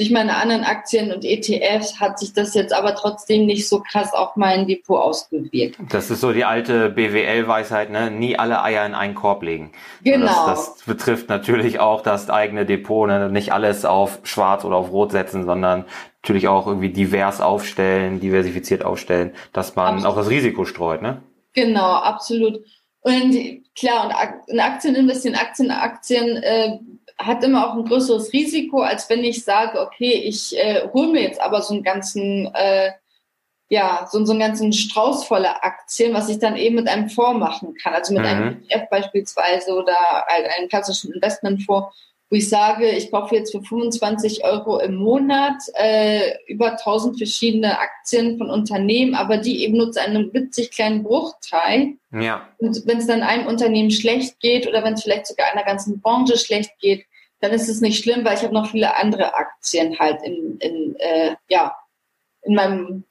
durch 0.00 0.10
meine 0.10 0.36
anderen 0.36 0.64
Aktien 0.64 1.12
und 1.12 1.26
ETFs 1.26 2.00
hat 2.00 2.18
sich 2.18 2.32
das 2.32 2.54
jetzt 2.54 2.72
aber 2.72 2.94
trotzdem 2.94 3.44
nicht 3.44 3.68
so 3.68 3.80
krass 3.80 4.14
auf 4.14 4.34
mein 4.34 4.66
Depot 4.66 4.98
ausgewirkt. 4.98 5.76
Das 5.90 6.10
ist 6.10 6.22
so 6.22 6.32
die 6.32 6.46
alte 6.46 6.88
BWL-Weisheit, 6.88 7.90
ne? 7.90 8.10
Nie 8.10 8.38
alle 8.38 8.62
Eier 8.62 8.86
in 8.86 8.94
einen 8.94 9.14
Korb 9.14 9.42
legen. 9.42 9.72
Genau. 10.02 10.46
Das, 10.46 10.74
das 10.76 10.84
betrifft 10.86 11.28
natürlich 11.28 11.80
auch 11.80 12.00
das 12.00 12.30
eigene 12.30 12.64
Depot, 12.64 13.08
ne? 13.08 13.28
Nicht 13.28 13.52
alles 13.52 13.84
auf 13.84 14.20
schwarz 14.22 14.64
oder 14.64 14.76
auf 14.76 14.90
rot 14.90 15.12
setzen, 15.12 15.44
sondern 15.44 15.84
natürlich 16.22 16.48
auch 16.48 16.66
irgendwie 16.66 16.90
divers 16.90 17.42
aufstellen, 17.42 18.20
diversifiziert 18.20 18.82
aufstellen, 18.86 19.32
dass 19.52 19.76
man 19.76 19.96
Absolut. 19.96 20.12
auch 20.12 20.16
das 20.16 20.30
Risiko 20.30 20.64
streut, 20.64 21.02
ne? 21.02 21.20
Genau, 21.52 21.92
absolut. 21.94 22.64
Und 23.00 23.64
klar, 23.74 24.06
und 24.06 24.52
in 24.52 24.60
Aktien 24.60 24.94
investieren, 24.94 25.34
Aktien, 25.34 25.70
Aktien 25.70 26.36
äh, 26.36 26.78
hat 27.18 27.42
immer 27.44 27.68
auch 27.68 27.74
ein 27.74 27.84
größeres 27.84 28.32
Risiko, 28.32 28.80
als 28.82 29.08
wenn 29.08 29.24
ich 29.24 29.44
sage, 29.44 29.80
okay, 29.80 30.12
ich 30.12 30.56
äh, 30.56 30.88
hole 30.92 31.08
mir 31.08 31.22
jetzt 31.22 31.40
aber 31.40 31.62
so 31.62 31.74
einen 31.74 31.82
ganzen, 31.82 32.52
äh, 32.54 32.92
ja, 33.68 34.06
so, 34.10 34.24
so 34.24 34.32
einen 34.32 34.40
ganzen 34.40 34.72
Strauß 34.72 35.24
voller 35.24 35.64
Aktien, 35.64 36.12
was 36.12 36.28
ich 36.28 36.38
dann 36.38 36.56
eben 36.56 36.76
mit 36.76 36.88
einem 36.88 37.08
Fonds 37.08 37.38
machen 37.38 37.74
kann. 37.82 37.94
Also 37.94 38.12
mit 38.12 38.22
mhm. 38.22 38.28
einem 38.28 38.62
ETF 38.68 38.90
beispielsweise 38.90 39.74
oder 39.74 39.94
halt 40.28 40.46
einem 40.58 40.68
klassischen 40.68 41.12
Investmentfonds 41.12 41.94
wo 42.30 42.36
ich 42.36 42.48
sage, 42.48 42.88
ich 42.88 43.10
kaufe 43.10 43.34
jetzt 43.34 43.50
für 43.50 43.60
25 43.60 44.44
Euro 44.44 44.78
im 44.78 44.94
Monat 44.94 45.60
äh, 45.74 46.36
über 46.46 46.72
1000 46.72 47.18
verschiedene 47.18 47.78
Aktien 47.78 48.38
von 48.38 48.48
Unternehmen, 48.48 49.16
aber 49.16 49.36
die 49.36 49.64
eben 49.64 49.76
nur 49.76 49.90
zu 49.90 50.00
einem 50.00 50.32
witzig 50.32 50.70
kleinen 50.70 51.02
Bruchteil. 51.02 51.96
Ja. 52.12 52.48
Und 52.58 52.86
wenn 52.86 52.98
es 52.98 53.08
dann 53.08 53.22
einem 53.22 53.46
Unternehmen 53.46 53.90
schlecht 53.90 54.38
geht 54.38 54.68
oder 54.68 54.84
wenn 54.84 54.94
es 54.94 55.02
vielleicht 55.02 55.26
sogar 55.26 55.50
einer 55.50 55.64
ganzen 55.64 56.00
Branche 56.00 56.38
schlecht 56.38 56.70
geht, 56.78 57.04
dann 57.40 57.50
ist 57.50 57.68
es 57.68 57.80
nicht 57.80 58.02
schlimm, 58.02 58.24
weil 58.24 58.36
ich 58.36 58.44
habe 58.44 58.54
noch 58.54 58.70
viele 58.70 58.96
andere 58.96 59.34
Aktien 59.34 59.98
halt 59.98 60.22
in, 60.22 60.58
in 60.58 60.94
äh, 60.98 61.34
ja, 61.48 61.74
in 62.42 62.54
meinem 62.54 63.04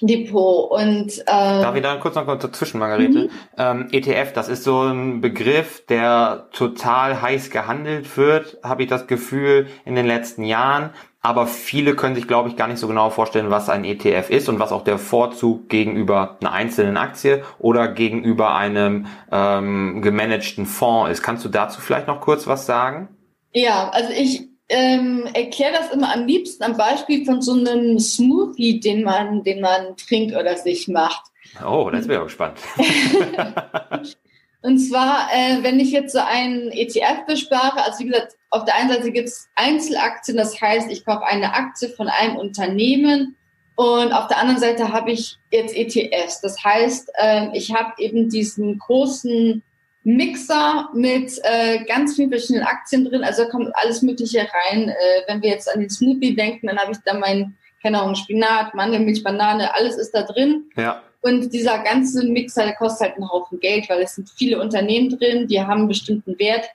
Depot. 0.00 0.70
Und, 0.70 1.18
äh, 1.20 1.24
Darf 1.26 1.74
ich 1.76 1.82
da 1.82 1.96
kurz 1.96 2.14
noch 2.14 2.26
kurz 2.26 2.42
dazwischen, 2.42 2.78
Margarete? 2.78 3.18
Mhm. 3.18 3.30
Ähm, 3.58 3.88
ETF, 3.92 4.32
das 4.32 4.48
ist 4.48 4.64
so 4.64 4.82
ein 4.82 5.20
Begriff, 5.20 5.84
der 5.86 6.48
total 6.52 7.20
heiß 7.20 7.50
gehandelt 7.50 8.16
wird, 8.16 8.58
habe 8.62 8.82
ich 8.82 8.88
das 8.88 9.06
Gefühl, 9.06 9.68
in 9.84 9.94
den 9.94 10.06
letzten 10.06 10.44
Jahren. 10.44 10.90
Aber 11.22 11.46
viele 11.46 11.94
können 11.96 12.14
sich, 12.14 12.26
glaube 12.26 12.48
ich, 12.48 12.56
gar 12.56 12.66
nicht 12.66 12.78
so 12.78 12.88
genau 12.88 13.10
vorstellen, 13.10 13.50
was 13.50 13.68
ein 13.68 13.84
ETF 13.84 14.30
ist 14.30 14.48
und 14.48 14.58
was 14.58 14.72
auch 14.72 14.84
der 14.84 14.96
Vorzug 14.96 15.68
gegenüber 15.68 16.38
einer 16.40 16.52
einzelnen 16.52 16.96
Aktie 16.96 17.42
oder 17.58 17.88
gegenüber 17.88 18.54
einem 18.54 19.06
ähm, 19.30 20.00
gemanagten 20.00 20.64
Fonds 20.64 21.10
ist. 21.10 21.22
Kannst 21.22 21.44
du 21.44 21.50
dazu 21.50 21.82
vielleicht 21.82 22.06
noch 22.06 22.22
kurz 22.22 22.46
was 22.46 22.64
sagen? 22.64 23.08
Ja, 23.52 23.90
also 23.90 24.10
ich 24.12 24.49
ähm, 24.70 25.28
erkläre 25.34 25.72
das 25.72 25.90
immer 25.90 26.14
am 26.14 26.26
liebsten 26.26 26.62
am 26.62 26.76
Beispiel 26.76 27.24
von 27.24 27.42
so 27.42 27.52
einem 27.52 27.98
Smoothie, 27.98 28.78
den 28.80 29.02
man, 29.02 29.42
den 29.42 29.60
man 29.60 29.96
trinkt 29.96 30.34
oder 30.34 30.56
sich 30.56 30.86
macht. 30.86 31.22
Oh, 31.64 31.90
das 31.90 32.06
wäre 32.06 32.22
auch 32.22 32.28
spannend. 32.28 32.60
Und 34.62 34.78
zwar, 34.78 35.28
äh, 35.32 35.62
wenn 35.62 35.80
ich 35.80 35.90
jetzt 35.90 36.12
so 36.12 36.20
einen 36.20 36.70
ETF 36.70 37.26
bespare, 37.26 37.82
also 37.82 38.00
wie 38.00 38.08
gesagt, 38.08 38.36
auf 38.50 38.64
der 38.64 38.76
einen 38.76 38.90
Seite 38.90 39.10
gibt 39.10 39.28
es 39.28 39.48
Einzelaktien, 39.56 40.36
das 40.36 40.60
heißt, 40.60 40.90
ich 40.90 41.04
kaufe 41.04 41.24
eine 41.24 41.54
Aktie 41.54 41.88
von 41.88 42.08
einem 42.08 42.36
Unternehmen 42.36 43.36
und 43.74 44.12
auf 44.12 44.28
der 44.28 44.38
anderen 44.38 44.60
Seite 44.60 44.92
habe 44.92 45.10
ich 45.12 45.38
jetzt 45.50 45.74
ETFs. 45.74 46.42
Das 46.42 46.62
heißt, 46.62 47.10
äh, 47.14 47.48
ich 47.54 47.72
habe 47.72 47.94
eben 47.98 48.28
diesen 48.28 48.78
großen 48.78 49.62
Mixer 50.02 50.88
mit 50.94 51.32
äh, 51.42 51.84
ganz 51.84 52.16
vielen 52.16 52.30
verschiedenen 52.30 52.66
Aktien 52.66 53.04
drin. 53.04 53.22
Also 53.22 53.44
da 53.44 53.50
kommt 53.50 53.70
alles 53.74 54.02
Mögliche 54.02 54.40
rein. 54.40 54.88
Äh, 54.88 54.94
wenn 55.26 55.42
wir 55.42 55.50
jetzt 55.50 55.72
an 55.72 55.80
den 55.80 55.90
Smoothie 55.90 56.34
denken, 56.34 56.68
dann 56.68 56.78
habe 56.78 56.92
ich 56.92 56.98
da 57.04 57.14
mein, 57.14 57.56
keine 57.82 58.00
Ahnung, 58.00 58.14
Spinat, 58.14 58.74
Mandelmilch, 58.74 59.22
Banane, 59.22 59.74
alles 59.74 59.96
ist 59.96 60.12
da 60.12 60.22
drin. 60.22 60.70
Ja. 60.76 61.02
Und 61.22 61.52
dieser 61.52 61.78
ganze 61.80 62.24
Mixer, 62.26 62.64
der 62.64 62.76
kostet 62.76 63.08
halt 63.08 63.16
einen 63.16 63.30
Haufen 63.30 63.60
Geld, 63.60 63.90
weil 63.90 64.00
es 64.00 64.14
sind 64.14 64.30
viele 64.30 64.58
Unternehmen 64.60 65.10
drin, 65.10 65.48
die 65.48 65.60
haben 65.60 65.80
einen 65.80 65.88
bestimmten 65.88 66.38
Wert. 66.38 66.66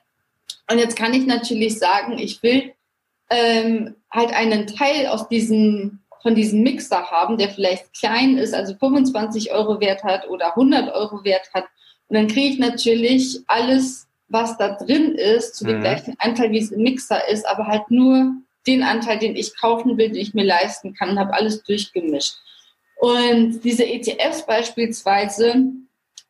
Und 0.70 0.78
jetzt 0.78 0.96
kann 0.96 1.14
ich 1.14 1.26
natürlich 1.26 1.78
sagen, 1.78 2.18
ich 2.18 2.42
will 2.44 2.72
ähm, 3.28 3.96
halt 4.10 4.32
einen 4.32 4.68
Teil 4.68 5.08
aus 5.08 5.28
diesem 5.28 6.00
von 6.26 6.34
diesem 6.34 6.64
Mixer 6.64 7.08
haben, 7.08 7.38
der 7.38 7.50
vielleicht 7.50 7.94
klein 7.94 8.36
ist, 8.36 8.52
also 8.52 8.74
25 8.74 9.52
Euro 9.52 9.78
Wert 9.78 10.02
hat 10.02 10.28
oder 10.28 10.56
100 10.56 10.92
Euro 10.92 11.22
Wert 11.22 11.50
hat. 11.54 11.66
Und 12.08 12.16
dann 12.16 12.28
kriege 12.28 12.48
ich 12.48 12.58
natürlich 12.58 13.40
alles, 13.46 14.06
was 14.28 14.56
da 14.58 14.76
drin 14.76 15.14
ist, 15.14 15.56
zu 15.56 15.64
dem 15.64 15.78
mhm. 15.78 15.82
gleichen 15.82 16.14
Anteil, 16.18 16.50
wie 16.50 16.58
es 16.58 16.72
im 16.72 16.82
Mixer 16.82 17.28
ist, 17.28 17.46
aber 17.46 17.66
halt 17.66 17.90
nur 17.90 18.32
den 18.66 18.82
Anteil, 18.82 19.18
den 19.18 19.36
ich 19.36 19.56
kaufen 19.56 19.96
will, 19.96 20.08
den 20.08 20.16
ich 20.16 20.34
mir 20.34 20.44
leisten 20.44 20.94
kann 20.94 21.10
und 21.10 21.18
habe 21.18 21.34
alles 21.34 21.62
durchgemischt. 21.62 22.34
Und 22.96 23.60
diese 23.62 23.84
ETFs 23.84 24.46
beispielsweise, 24.46 25.66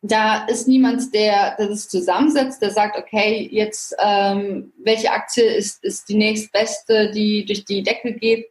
da 0.01 0.45
ist 0.45 0.67
niemand, 0.67 1.13
der 1.13 1.55
das 1.57 1.87
zusammensetzt, 1.89 2.61
der 2.61 2.71
sagt, 2.71 2.97
okay, 2.97 3.47
jetzt 3.51 3.95
ähm, 3.99 4.73
welche 4.77 5.11
Aktie 5.11 5.43
ist, 5.43 5.83
ist 5.83 6.09
die 6.09 6.15
nächstbeste, 6.15 7.11
die 7.11 7.45
durch 7.45 7.65
die 7.65 7.83
Decke 7.83 8.13
geht, 8.13 8.47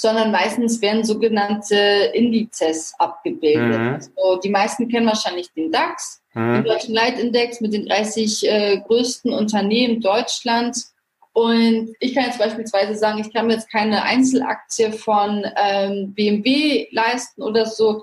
sondern 0.00 0.30
meistens 0.30 0.80
werden 0.80 1.04
sogenannte 1.04 1.76
Indizes 2.14 2.94
abgebildet. 2.98 3.78
Mhm. 3.78 3.94
Also 4.16 4.40
die 4.42 4.48
meisten 4.48 4.88
kennen 4.88 5.06
wahrscheinlich 5.06 5.52
den 5.52 5.70
DAX, 5.70 6.22
mhm. 6.32 6.54
den 6.54 6.64
Deutschen 6.64 6.94
Leitindex 6.94 7.60
mit 7.60 7.74
den 7.74 7.84
30 7.84 8.48
äh, 8.48 8.80
größten 8.86 9.30
Unternehmen 9.30 10.00
Deutschlands. 10.00 10.94
Und 11.34 11.94
ich 12.00 12.14
kann 12.14 12.24
jetzt 12.24 12.38
beispielsweise 12.38 12.94
sagen, 12.94 13.18
ich 13.18 13.30
kann 13.30 13.46
mir 13.46 13.52
jetzt 13.52 13.70
keine 13.70 14.02
Einzelaktie 14.02 14.90
von 14.90 15.44
ähm, 15.54 16.14
BMW 16.14 16.88
leisten 16.92 17.42
oder 17.42 17.66
so. 17.66 18.02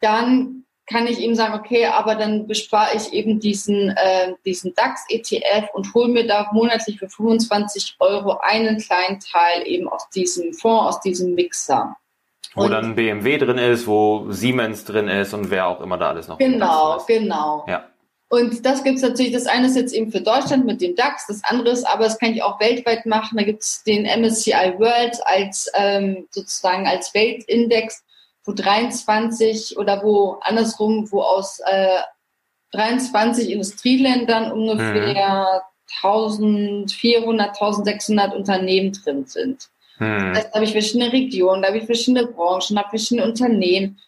Dann 0.00 0.64
kann 0.86 1.06
ich 1.06 1.18
ihm 1.18 1.34
sagen, 1.34 1.54
okay, 1.54 1.86
aber 1.86 2.14
dann 2.14 2.46
bespare 2.46 2.96
ich 2.96 3.12
eben 3.12 3.40
diesen, 3.40 3.90
äh, 3.90 4.34
diesen 4.44 4.74
DAX-ETF 4.74 5.68
und 5.72 5.94
hole 5.94 6.08
mir 6.08 6.26
da 6.26 6.50
monatlich 6.52 6.98
für 6.98 7.08
25 7.08 7.96
Euro 8.00 8.38
einen 8.42 8.78
kleinen 8.78 9.20
Teil 9.20 9.66
eben 9.66 9.88
aus 9.88 10.08
diesem 10.10 10.52
Fonds, 10.52 10.96
aus 10.96 11.00
diesem 11.00 11.34
Mixer. 11.34 11.96
Wo 12.54 12.64
und, 12.64 12.70
dann 12.70 12.94
BMW 12.94 13.38
drin 13.38 13.58
ist, 13.58 13.86
wo 13.86 14.30
Siemens 14.30 14.84
drin 14.84 15.08
ist 15.08 15.32
und 15.34 15.50
wer 15.50 15.66
auch 15.66 15.80
immer 15.80 15.96
da 15.96 16.10
alles 16.10 16.28
noch 16.28 16.38
Genau, 16.38 17.02
genau. 17.06 17.64
Ja. 17.66 17.88
Und 18.28 18.64
das 18.66 18.82
gibt 18.82 18.96
es 18.96 19.02
natürlich, 19.02 19.32
das 19.32 19.46
eine 19.46 19.66
ist 19.66 19.76
jetzt 19.76 19.94
eben 19.94 20.10
für 20.10 20.20
Deutschland 20.20 20.66
mit 20.66 20.80
dem 20.80 20.96
DAX, 20.96 21.26
das 21.26 21.42
andere 21.44 21.70
ist, 21.70 21.84
aber 21.84 22.04
das 22.04 22.18
kann 22.18 22.32
ich 22.32 22.42
auch 22.42 22.58
weltweit 22.60 23.06
machen. 23.06 23.38
Da 23.38 23.44
gibt 23.44 23.62
es 23.62 23.82
den 23.84 24.04
MSCI 24.04 24.74
World 24.78 25.16
als 25.24 25.70
ähm, 25.74 26.26
sozusagen 26.30 26.86
als 26.86 27.14
Weltindex 27.14 28.02
wo 28.44 28.52
23 28.52 29.76
oder 29.78 30.02
wo 30.02 30.38
andersrum, 30.42 31.10
wo 31.10 31.22
aus 31.22 31.60
äh, 31.66 31.98
23 32.72 33.50
Industrieländern 33.50 34.52
ungefähr 34.52 35.62
mhm. 36.02 36.86
1400, 36.86 37.48
1600 37.48 38.34
Unternehmen 38.34 38.92
drin 38.92 39.26
sind. 39.26 39.68
Mhm. 39.98 40.32
Das 40.34 40.38
heißt, 40.38 40.48
da 40.48 40.54
habe 40.54 40.64
ich 40.64 40.72
verschiedene 40.72 41.12
Regionen, 41.12 41.62
da 41.62 41.68
habe 41.68 41.78
ich 41.78 41.84
verschiedene 41.84 42.26
Branchen, 42.26 42.78
habe 42.78 42.90
verschiedene 42.90 43.26
Unternehmen. 43.26 43.98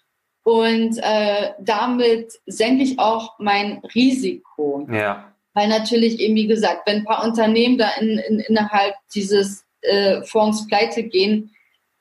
Und 0.43 0.99
äh, 0.99 1.53
damit 1.61 2.33
senke 2.47 2.85
ich 2.85 2.99
auch 2.99 3.39
mein 3.39 3.83
Risiko. 3.95 4.87
Ja. 4.91 5.33
Weil 5.55 5.69
natürlich 5.69 6.21
eben, 6.21 6.37
wie 6.37 6.47
gesagt, 6.47 6.87
wenn 6.87 6.99
ein 6.99 7.05
paar 7.05 7.25
Unternehmen 7.25 7.79
da 7.79 7.91
in, 8.01 8.19
in, 8.19 8.39
innerhalb 8.41 8.95
dieses 9.15 9.65
äh, 9.81 10.23
Fonds 10.23 10.67
pleite 10.69 11.03
gehen, 11.03 11.51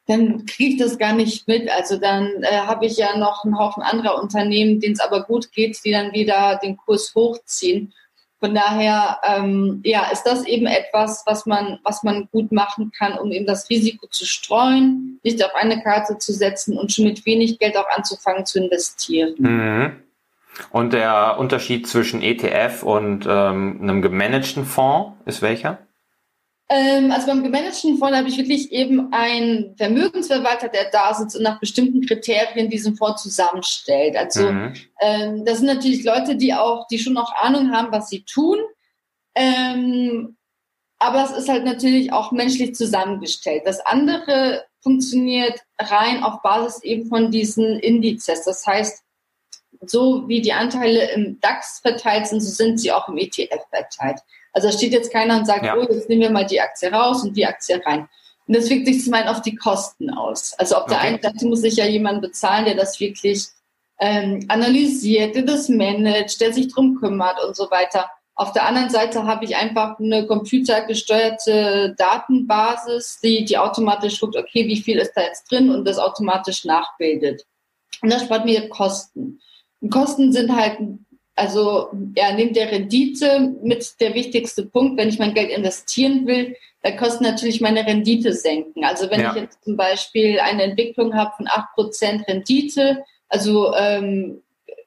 dann 0.08 0.46
kriege 0.46 0.74
ich 0.74 0.80
das 0.80 0.98
gar 0.98 1.14
nicht 1.14 1.48
mit. 1.48 1.70
Also 1.70 1.98
dann 1.98 2.44
äh, 2.44 2.58
habe 2.60 2.86
ich 2.86 2.98
ja 2.98 3.18
noch 3.18 3.44
einen 3.44 3.58
Haufen 3.58 3.82
anderer 3.82 4.22
Unternehmen, 4.22 4.80
denen 4.80 4.94
es 4.94 5.00
aber 5.00 5.24
gut 5.24 5.52
geht, 5.52 5.80
die 5.84 5.92
dann 5.92 6.14
wieder 6.14 6.60
den 6.62 6.78
Kurs 6.78 7.14
hochziehen. 7.16 7.94
Von 8.40 8.54
daher, 8.54 9.20
ähm, 9.28 9.82
ja, 9.84 10.10
ist 10.12 10.24
das 10.24 10.46
eben 10.46 10.68
etwas, 10.68 11.24
was 11.26 11.46
man, 11.46 11.80
was 11.84 12.04
man 12.04 12.28
gut 12.32 12.52
machen 12.52 12.92
kann, 12.96 13.18
um 13.18 13.32
eben 13.32 13.48
das 13.48 13.70
Risiko 13.70 14.08
zu 14.08 14.26
streuen, 14.26 15.20
nicht 15.24 15.44
auf 15.44 15.56
eine 15.56 15.82
Karte 15.82 16.18
zu 16.20 16.34
setzen 16.34 16.78
und 16.78 16.92
schon 16.92 17.06
mit 17.06 17.26
wenig 17.26 17.58
Geld 17.58 17.76
auch 17.78 17.90
anzufangen 17.96 18.46
zu 18.46 18.60
investieren. 18.60 19.36
Mhm. 19.40 19.92
Und 20.70 20.94
der 20.94 21.38
Unterschied 21.40 21.88
zwischen 21.88 22.22
ETF 22.22 22.84
und 22.84 23.26
ähm, 23.28 23.80
einem 23.82 24.02
gemanagten 24.02 24.66
Fonds 24.66 25.14
ist 25.26 25.42
welcher? 25.42 25.80
Ähm, 26.68 27.12
also 27.12 27.28
beim 27.28 27.44
gemanagten 27.44 27.98
Fonds 27.98 28.18
habe 28.18 28.28
ich 28.28 28.38
wirklich 28.38 28.72
eben 28.72 29.14
einen 29.14 29.76
Vermögensverwalter, 29.78 30.68
der 30.68 30.90
da 30.90 31.14
sitzt 31.14 31.36
und 31.36 31.44
nach 31.44 31.60
bestimmten 31.60 32.06
Kriterien 32.06 32.70
diesen 32.70 32.96
Fonds 32.96 33.22
zusammenstellt. 33.22 34.16
Also 34.16 34.52
mhm. 34.52 34.74
ähm, 35.00 35.46
das 35.46 35.60
sind 35.60 35.68
natürlich 35.68 36.04
Leute, 36.04 36.36
die 36.36 36.54
auch, 36.54 36.88
die 36.88 36.98
schon 36.98 37.14
noch 37.14 37.36
Ahnung 37.36 37.72
haben, 37.72 37.92
was 37.92 38.10
sie 38.10 38.24
tun. 38.24 38.58
Ähm, 39.36 40.38
aber 40.98 41.24
es 41.24 41.32
ist 41.32 41.50
halt 41.50 41.66
natürlich 41.66 42.12
auch 42.12 42.32
menschlich 42.32 42.74
zusammengestellt. 42.74 43.64
Das 43.66 43.86
andere 43.86 44.66
funktioniert 44.82 45.60
rein 45.78 46.24
auf 46.24 46.42
Basis 46.42 46.82
eben 46.84 47.08
von 47.10 47.32
diesen 47.32 47.80
Indizes. 47.80 48.44
Das 48.44 48.66
heißt, 48.66 49.04
so 49.82 50.28
wie 50.28 50.42
die 50.42 50.54
Anteile 50.54 51.12
im 51.12 51.40
DAX 51.42 51.80
verteilt 51.82 52.28
sind, 52.28 52.40
so 52.40 52.50
sind 52.50 52.80
sie 52.80 52.92
auch 52.92 53.08
im 53.10 53.18
ETF 53.18 53.68
verteilt. 53.70 54.20
Also 54.56 54.70
da 54.70 54.74
steht 54.74 54.94
jetzt 54.94 55.12
keiner 55.12 55.38
und 55.38 55.46
sagt, 55.46 55.66
ja. 55.66 55.76
oh, 55.76 55.82
jetzt 55.82 56.08
nehmen 56.08 56.22
wir 56.22 56.32
mal 56.32 56.46
die 56.46 56.62
Aktie 56.62 56.90
raus 56.90 57.24
und 57.24 57.36
die 57.36 57.46
Aktie 57.46 57.80
rein. 57.86 58.08
Und 58.48 58.56
das 58.56 58.70
wirkt 58.70 58.86
sich 58.86 59.04
zum 59.04 59.14
einen 59.14 59.28
auf 59.28 59.42
die 59.42 59.56
Kosten 59.56 60.10
aus. 60.10 60.54
Also 60.58 60.76
auf 60.76 60.86
der 60.86 61.02
einen 61.02 61.22
Seite 61.22 61.46
muss 61.46 61.60
sich 61.60 61.76
ja 61.76 61.86
jemand 61.86 62.22
bezahlen, 62.22 62.64
der 62.64 62.76
das 62.76 63.00
wirklich 63.02 63.48
ähm, 64.00 64.46
analysiert, 64.48 65.36
der 65.36 65.44
das 65.44 65.68
managt, 65.68 66.40
der 66.40 66.54
sich 66.54 66.74
drum 66.74 66.96
kümmert 66.96 67.44
und 67.44 67.56
so 67.56 67.70
weiter. 67.70 68.10
Auf 68.36 68.54
der 68.54 68.66
anderen 68.66 68.90
Seite 68.90 69.26
habe 69.26 69.44
ich 69.44 69.58
einfach 69.58 70.00
eine 70.00 70.26
computergesteuerte 70.26 71.94
Datenbasis, 71.98 73.20
die, 73.22 73.44
die 73.44 73.58
automatisch 73.58 74.22
guckt, 74.22 74.38
okay, 74.38 74.68
wie 74.68 74.82
viel 74.82 75.00
ist 75.00 75.14
da 75.16 75.22
jetzt 75.22 75.52
drin 75.52 75.70
und 75.70 75.86
das 75.86 75.98
automatisch 75.98 76.64
nachbildet. 76.64 77.44
Und 78.02 78.12
das 78.12 78.24
spart 78.24 78.46
mir 78.46 78.70
Kosten. 78.70 79.42
Und 79.82 79.90
Kosten 79.90 80.32
sind 80.32 80.56
halt 80.56 80.78
also 81.36 81.90
ja, 82.16 82.34
neben 82.34 82.54
der 82.54 82.72
Rendite 82.72 83.56
mit 83.62 84.00
der 84.00 84.14
wichtigste 84.14 84.66
Punkt, 84.66 84.98
wenn 84.98 85.10
ich 85.10 85.20
mein 85.20 85.34
Geld 85.34 85.50
investieren 85.50 86.26
will, 86.26 86.56
da 86.82 86.92
kostet 86.92 87.22
natürlich 87.22 87.62
meine 87.62 87.86
Rendite 87.86 88.32
senken. 88.34 88.86
Also 88.86 89.10
wenn 89.10 89.22
ja. 89.22 89.36
ich 89.36 89.42
jetzt 89.42 89.64
zum 89.64 89.76
Beispiel 89.76 90.40
eine 90.40 90.64
Entwicklung 90.64 91.16
habe 91.16 91.34
von 91.36 91.48
acht 91.48 91.74
Prozent 91.74 92.28
Rendite, 92.28 93.04
also 93.28 93.74
ähm, 93.76 94.42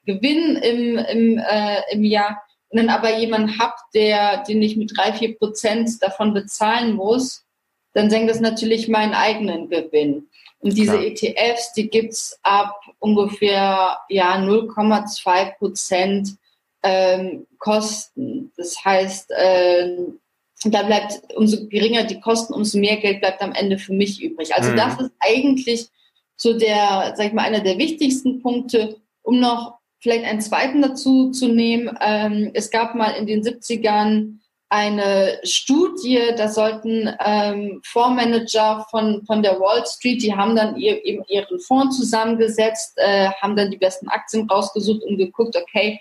Gewinn 0.05 0.55
im, 0.55 0.97
im, 0.97 1.37
äh, 1.37 1.81
im 1.91 2.03
Jahr, 2.03 2.41
und 2.69 2.77
dann 2.77 2.89
aber 2.89 3.17
jemanden 3.17 3.59
habe, 3.59 3.73
der, 3.93 4.43
den 4.43 4.61
ich 4.61 4.77
mit 4.77 4.95
drei 4.95 5.11
vier 5.13 5.37
Prozent 5.37 6.01
davon 6.01 6.33
bezahlen 6.33 6.93
muss, 6.93 7.45
dann 7.93 8.09
senkt 8.09 8.29
das 8.29 8.39
natürlich 8.39 8.87
meinen 8.87 9.13
eigenen 9.13 9.69
Gewinn. 9.69 10.27
Und 10.59 10.77
diese 10.77 10.99
Klar. 10.99 11.03
ETFs, 11.03 11.73
die 11.73 11.89
gibt's 11.89 12.39
ab 12.43 12.79
ungefähr 12.99 13.97
ja 14.09 14.35
0,2 14.37 15.57
Prozent 15.57 16.35
ähm, 16.83 17.47
Kosten. 17.57 18.51
Das 18.57 18.83
heißt, 18.83 19.31
ähm, 19.37 20.19
da 20.65 20.83
bleibt 20.83 21.21
umso 21.35 21.67
geringer 21.67 22.03
die 22.03 22.19
Kosten, 22.19 22.53
umso 22.53 22.77
mehr 22.77 22.97
Geld 22.97 23.21
bleibt 23.21 23.41
am 23.41 23.53
Ende 23.53 23.77
für 23.77 23.93
mich 23.93 24.21
übrig. 24.21 24.53
Also 24.55 24.71
mhm. 24.71 24.75
das 24.77 24.99
ist 24.99 25.11
eigentlich 25.19 25.87
so 26.35 26.57
der, 26.57 27.13
sag 27.15 27.27
ich 27.27 27.33
mal, 27.33 27.43
einer 27.43 27.61
der 27.61 27.77
wichtigsten 27.77 28.41
Punkte, 28.41 28.97
um 29.21 29.39
noch 29.39 29.79
vielleicht 29.99 30.25
einen 30.25 30.41
zweiten 30.41 30.81
dazu 30.81 31.31
zu 31.31 31.47
nehmen. 31.47 31.97
Ähm, 32.01 32.51
es 32.53 32.71
gab 32.71 32.95
mal 32.95 33.11
in 33.11 33.25
den 33.25 33.43
70ern 33.43 34.38
eine 34.69 35.39
Studie, 35.43 36.21
da 36.37 36.47
sollten 36.47 37.09
ähm, 37.25 37.81
Fondsmanager 37.83 38.85
von, 38.91 39.23
von 39.25 39.41
der 39.41 39.59
Wall 39.59 39.83
Street, 39.85 40.21
die 40.21 40.35
haben 40.35 40.55
dann 40.55 40.77
ihr, 40.77 41.03
eben 41.03 41.23
ihren 41.27 41.59
Fonds 41.59 41.97
zusammengesetzt, 41.97 42.93
äh, 42.97 43.29
haben 43.41 43.55
dann 43.55 43.71
die 43.71 43.77
besten 43.77 44.07
Aktien 44.09 44.47
rausgesucht 44.47 45.03
und 45.03 45.17
geguckt, 45.17 45.55
okay, 45.57 45.99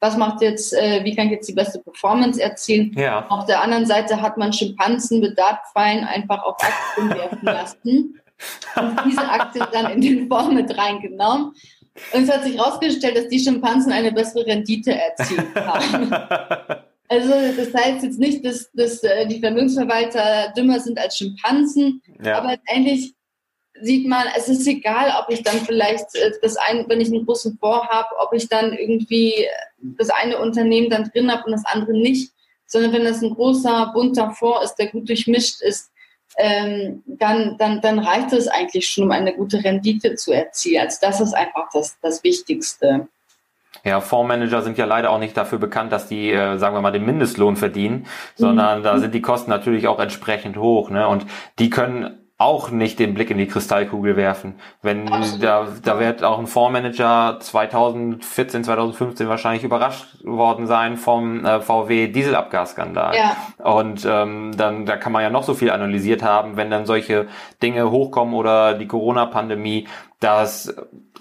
was 0.00 0.16
macht 0.16 0.42
jetzt, 0.42 0.72
äh, 0.74 1.04
wie 1.04 1.14
kann 1.14 1.26
ich 1.26 1.32
jetzt 1.32 1.48
die 1.48 1.54
beste 1.54 1.78
Performance 1.80 2.40
erzielen. 2.42 2.92
Ja. 2.96 3.26
Auf 3.28 3.46
der 3.46 3.62
anderen 3.62 3.86
Seite 3.86 4.20
hat 4.20 4.36
man 4.36 4.52
Schimpansen 4.52 5.20
mit 5.20 5.38
Dartpfeilen 5.38 6.04
einfach 6.04 6.42
auf 6.42 6.56
Aktien 6.60 7.10
werfen 7.14 7.44
lassen 7.44 8.20
und 8.76 9.00
diese 9.06 9.28
Aktien 9.28 9.66
dann 9.72 9.92
in 9.92 10.00
den 10.00 10.28
Fonds 10.28 10.52
mit 10.52 10.76
reingenommen. 10.76 11.52
Und 12.12 12.22
es 12.22 12.30
hat 12.30 12.44
sich 12.44 12.56
herausgestellt, 12.56 13.16
dass 13.16 13.28
die 13.28 13.40
Schimpansen 13.40 13.92
eine 13.92 14.12
bessere 14.12 14.46
Rendite 14.46 14.94
erzielt 14.94 15.54
haben. 15.56 16.10
Also 17.08 17.32
das 17.56 17.72
heißt 17.72 18.04
jetzt 18.04 18.18
nicht, 18.18 18.44
dass, 18.44 18.70
dass 18.72 19.02
äh, 19.02 19.26
die 19.26 19.40
Vermögensverwalter 19.40 20.52
dümmer 20.56 20.78
sind 20.78 20.98
als 20.98 21.16
Schimpansen, 21.16 22.02
ja. 22.22 22.38
aber 22.38 22.52
letztendlich 22.52 23.14
sieht 23.80 24.06
man, 24.06 24.26
es 24.36 24.48
ist 24.48 24.66
egal, 24.66 25.14
ob 25.22 25.32
ich 25.32 25.42
dann 25.42 25.58
vielleicht 25.60 26.14
äh, 26.14 26.32
das 26.42 26.56
eine, 26.56 26.86
wenn 26.88 27.00
ich 27.00 27.08
einen 27.08 27.24
großen 27.24 27.56
Fonds 27.58 27.88
habe, 27.88 28.08
ob 28.18 28.32
ich 28.34 28.48
dann 28.48 28.72
irgendwie 28.72 29.46
das 29.80 30.10
eine 30.10 30.38
Unternehmen 30.38 30.90
dann 30.90 31.04
drin 31.04 31.32
habe 31.32 31.44
und 31.44 31.52
das 31.52 31.64
andere 31.64 31.96
nicht, 31.96 32.32
sondern 32.66 32.92
wenn 32.92 33.04
das 33.04 33.22
ein 33.22 33.34
großer, 33.34 33.92
bunter 33.94 34.30
Fonds 34.32 34.64
ist, 34.66 34.74
der 34.76 34.88
gut 34.88 35.08
durchmischt 35.08 35.62
ist, 35.62 35.90
ähm, 36.36 37.02
dann, 37.06 37.56
dann, 37.56 37.80
dann 37.80 37.98
reicht 37.98 38.32
es 38.32 38.48
eigentlich 38.48 38.86
schon, 38.86 39.04
um 39.04 39.10
eine 39.10 39.34
gute 39.34 39.64
Rendite 39.64 40.14
zu 40.14 40.32
erzielen. 40.32 40.82
Also 40.82 40.98
das 41.00 41.20
ist 41.20 41.32
einfach 41.32 41.68
das, 41.72 41.96
das 42.02 42.22
Wichtigste. 42.22 43.08
Ja, 43.84 44.00
Fondsmanager 44.00 44.62
sind 44.62 44.78
ja 44.78 44.84
leider 44.84 45.10
auch 45.10 45.18
nicht 45.18 45.36
dafür 45.36 45.58
bekannt, 45.58 45.92
dass 45.92 46.08
die, 46.08 46.32
äh, 46.32 46.58
sagen 46.58 46.74
wir 46.74 46.80
mal, 46.80 46.92
den 46.92 47.04
Mindestlohn 47.04 47.56
verdienen, 47.56 48.06
sondern 48.34 48.80
mhm. 48.80 48.82
da 48.84 48.98
sind 48.98 49.14
die 49.14 49.22
Kosten 49.22 49.50
natürlich 49.50 49.88
auch 49.88 50.00
entsprechend 50.00 50.56
hoch. 50.56 50.90
Ne? 50.90 51.06
Und 51.06 51.26
die 51.58 51.70
können 51.70 52.18
auch 52.40 52.70
nicht 52.70 53.00
den 53.00 53.14
Blick 53.14 53.32
in 53.32 53.38
die 53.38 53.48
Kristallkugel 53.48 54.14
werfen. 54.14 54.60
Wenn 54.80 55.12
Absolut. 55.12 55.42
da, 55.42 55.66
da 55.82 55.98
wird 55.98 56.22
auch 56.22 56.38
ein 56.38 56.46
Fondsmanager 56.46 57.38
2014, 57.40 58.62
2015 58.62 59.28
wahrscheinlich 59.28 59.64
überrascht 59.64 60.24
worden 60.24 60.68
sein 60.68 60.96
vom 60.96 61.44
äh, 61.44 61.60
VW 61.60 62.06
Dieselabgasskandal. 62.06 63.16
Ja. 63.16 63.36
Und 63.64 64.06
ähm, 64.08 64.52
dann 64.56 64.86
da 64.86 64.96
kann 64.96 65.10
man 65.10 65.22
ja 65.22 65.30
noch 65.30 65.42
so 65.42 65.54
viel 65.54 65.70
analysiert 65.72 66.22
haben, 66.22 66.56
wenn 66.56 66.70
dann 66.70 66.86
solche 66.86 67.26
Dinge 67.60 67.90
hochkommen 67.90 68.34
oder 68.34 68.74
die 68.74 68.86
Corona-Pandemie, 68.86 69.88
das 70.20 70.74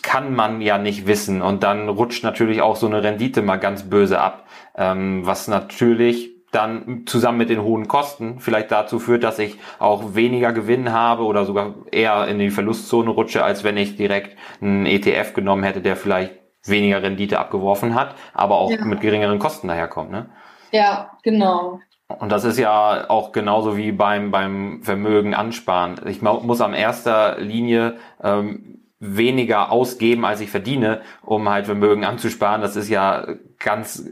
kann 0.04 0.34
man 0.36 0.62
ja 0.62 0.78
nicht 0.78 1.08
wissen. 1.08 1.42
Und 1.42 1.64
dann 1.64 1.90
rutscht 1.90 2.24
natürlich 2.24 2.62
auch 2.62 2.76
so 2.76 2.88
eine 2.88 3.04
Rendite 3.04 3.42
mal 3.42 3.58
ganz 3.58 3.90
böse 3.90 4.20
ab, 4.20 4.48
ähm, 4.76 5.26
was 5.26 5.48
natürlich 5.48 6.32
dann 6.52 7.04
zusammen 7.06 7.38
mit 7.38 7.50
den 7.50 7.62
hohen 7.62 7.88
Kosten 7.88 8.40
vielleicht 8.40 8.72
dazu 8.72 9.00
führt, 9.00 9.24
dass 9.24 9.38
ich 9.38 9.60
auch 9.80 10.16
weniger 10.16 10.54
Gewinn 10.54 10.94
habe 10.94 11.24
oder 11.24 11.46
sogar 11.46 11.76
eher 11.92 12.28
in 12.28 12.40
die 12.40 12.50
Verlustzone 12.50 13.10
rutsche, 13.10 13.44
als 13.44 13.64
wenn 13.64 13.76
ich 13.76 13.98
direkt 13.98 14.38
einen 14.62 14.86
ETF 14.86 15.34
genommen 15.34 15.64
hätte, 15.64 15.82
der 15.82 15.98
vielleicht 15.98 16.34
weniger 16.64 17.04
Rendite 17.04 17.40
abgeworfen 17.40 17.96
hat, 17.96 18.16
aber 18.34 18.58
auch 18.58 18.72
ja. 18.72 18.84
mit 18.84 19.02
geringeren 19.02 19.40
Kosten 19.40 19.68
daherkommt. 19.68 20.12
Ne? 20.12 20.30
Ja, 20.72 21.12
genau. 21.24 21.80
Und 22.08 22.32
das 22.32 22.46
ist 22.46 22.58
ja 22.58 23.10
auch 23.10 23.34
genauso 23.34 23.76
wie 23.76 23.92
beim, 23.92 24.32
beim 24.32 24.82
Vermögen 24.82 25.34
ansparen. 25.34 26.00
Ich 26.06 26.22
muss 26.22 26.62
am 26.62 26.74
erster 26.74 27.38
Linie 27.40 27.98
ähm, 28.24 28.77
weniger 29.00 29.72
ausgeben, 29.72 30.26
als 30.26 30.42
ich 30.42 30.50
verdiene, 30.50 31.02
um 31.22 31.48
halt 31.50 31.66
Vermögen 31.66 32.04
anzusparen. 32.04 32.62
Das 32.62 32.76
ist 32.76 32.90
ja 32.90 33.28
ganz 33.60 34.12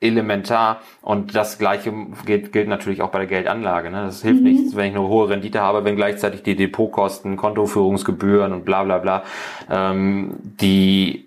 elementar. 0.00 0.80
Und 1.02 1.34
das 1.34 1.58
Gleiche 1.58 1.92
gilt, 2.26 2.52
gilt 2.52 2.68
natürlich 2.68 3.02
auch 3.02 3.10
bei 3.10 3.18
der 3.18 3.28
Geldanlage. 3.28 3.90
Ne? 3.90 4.04
Das 4.04 4.22
hilft 4.22 4.42
mhm. 4.42 4.48
nichts, 4.48 4.76
wenn 4.76 4.90
ich 4.90 4.96
eine 4.96 5.06
hohe 5.06 5.28
Rendite 5.28 5.60
habe, 5.60 5.84
wenn 5.84 5.96
gleichzeitig 5.96 6.42
die 6.42 6.56
Depotkosten, 6.56 7.36
Kontoführungsgebühren 7.36 8.52
und 8.52 8.64
bla 8.64 8.84
bla 8.84 8.98
bla 8.98 9.24
ähm, 9.70 10.34
die 10.60 11.26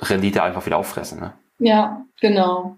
Rendite 0.00 0.42
einfach 0.42 0.64
wieder 0.64 0.78
auffressen. 0.78 1.20
Ne? 1.20 1.32
Ja, 1.58 2.04
genau. 2.20 2.76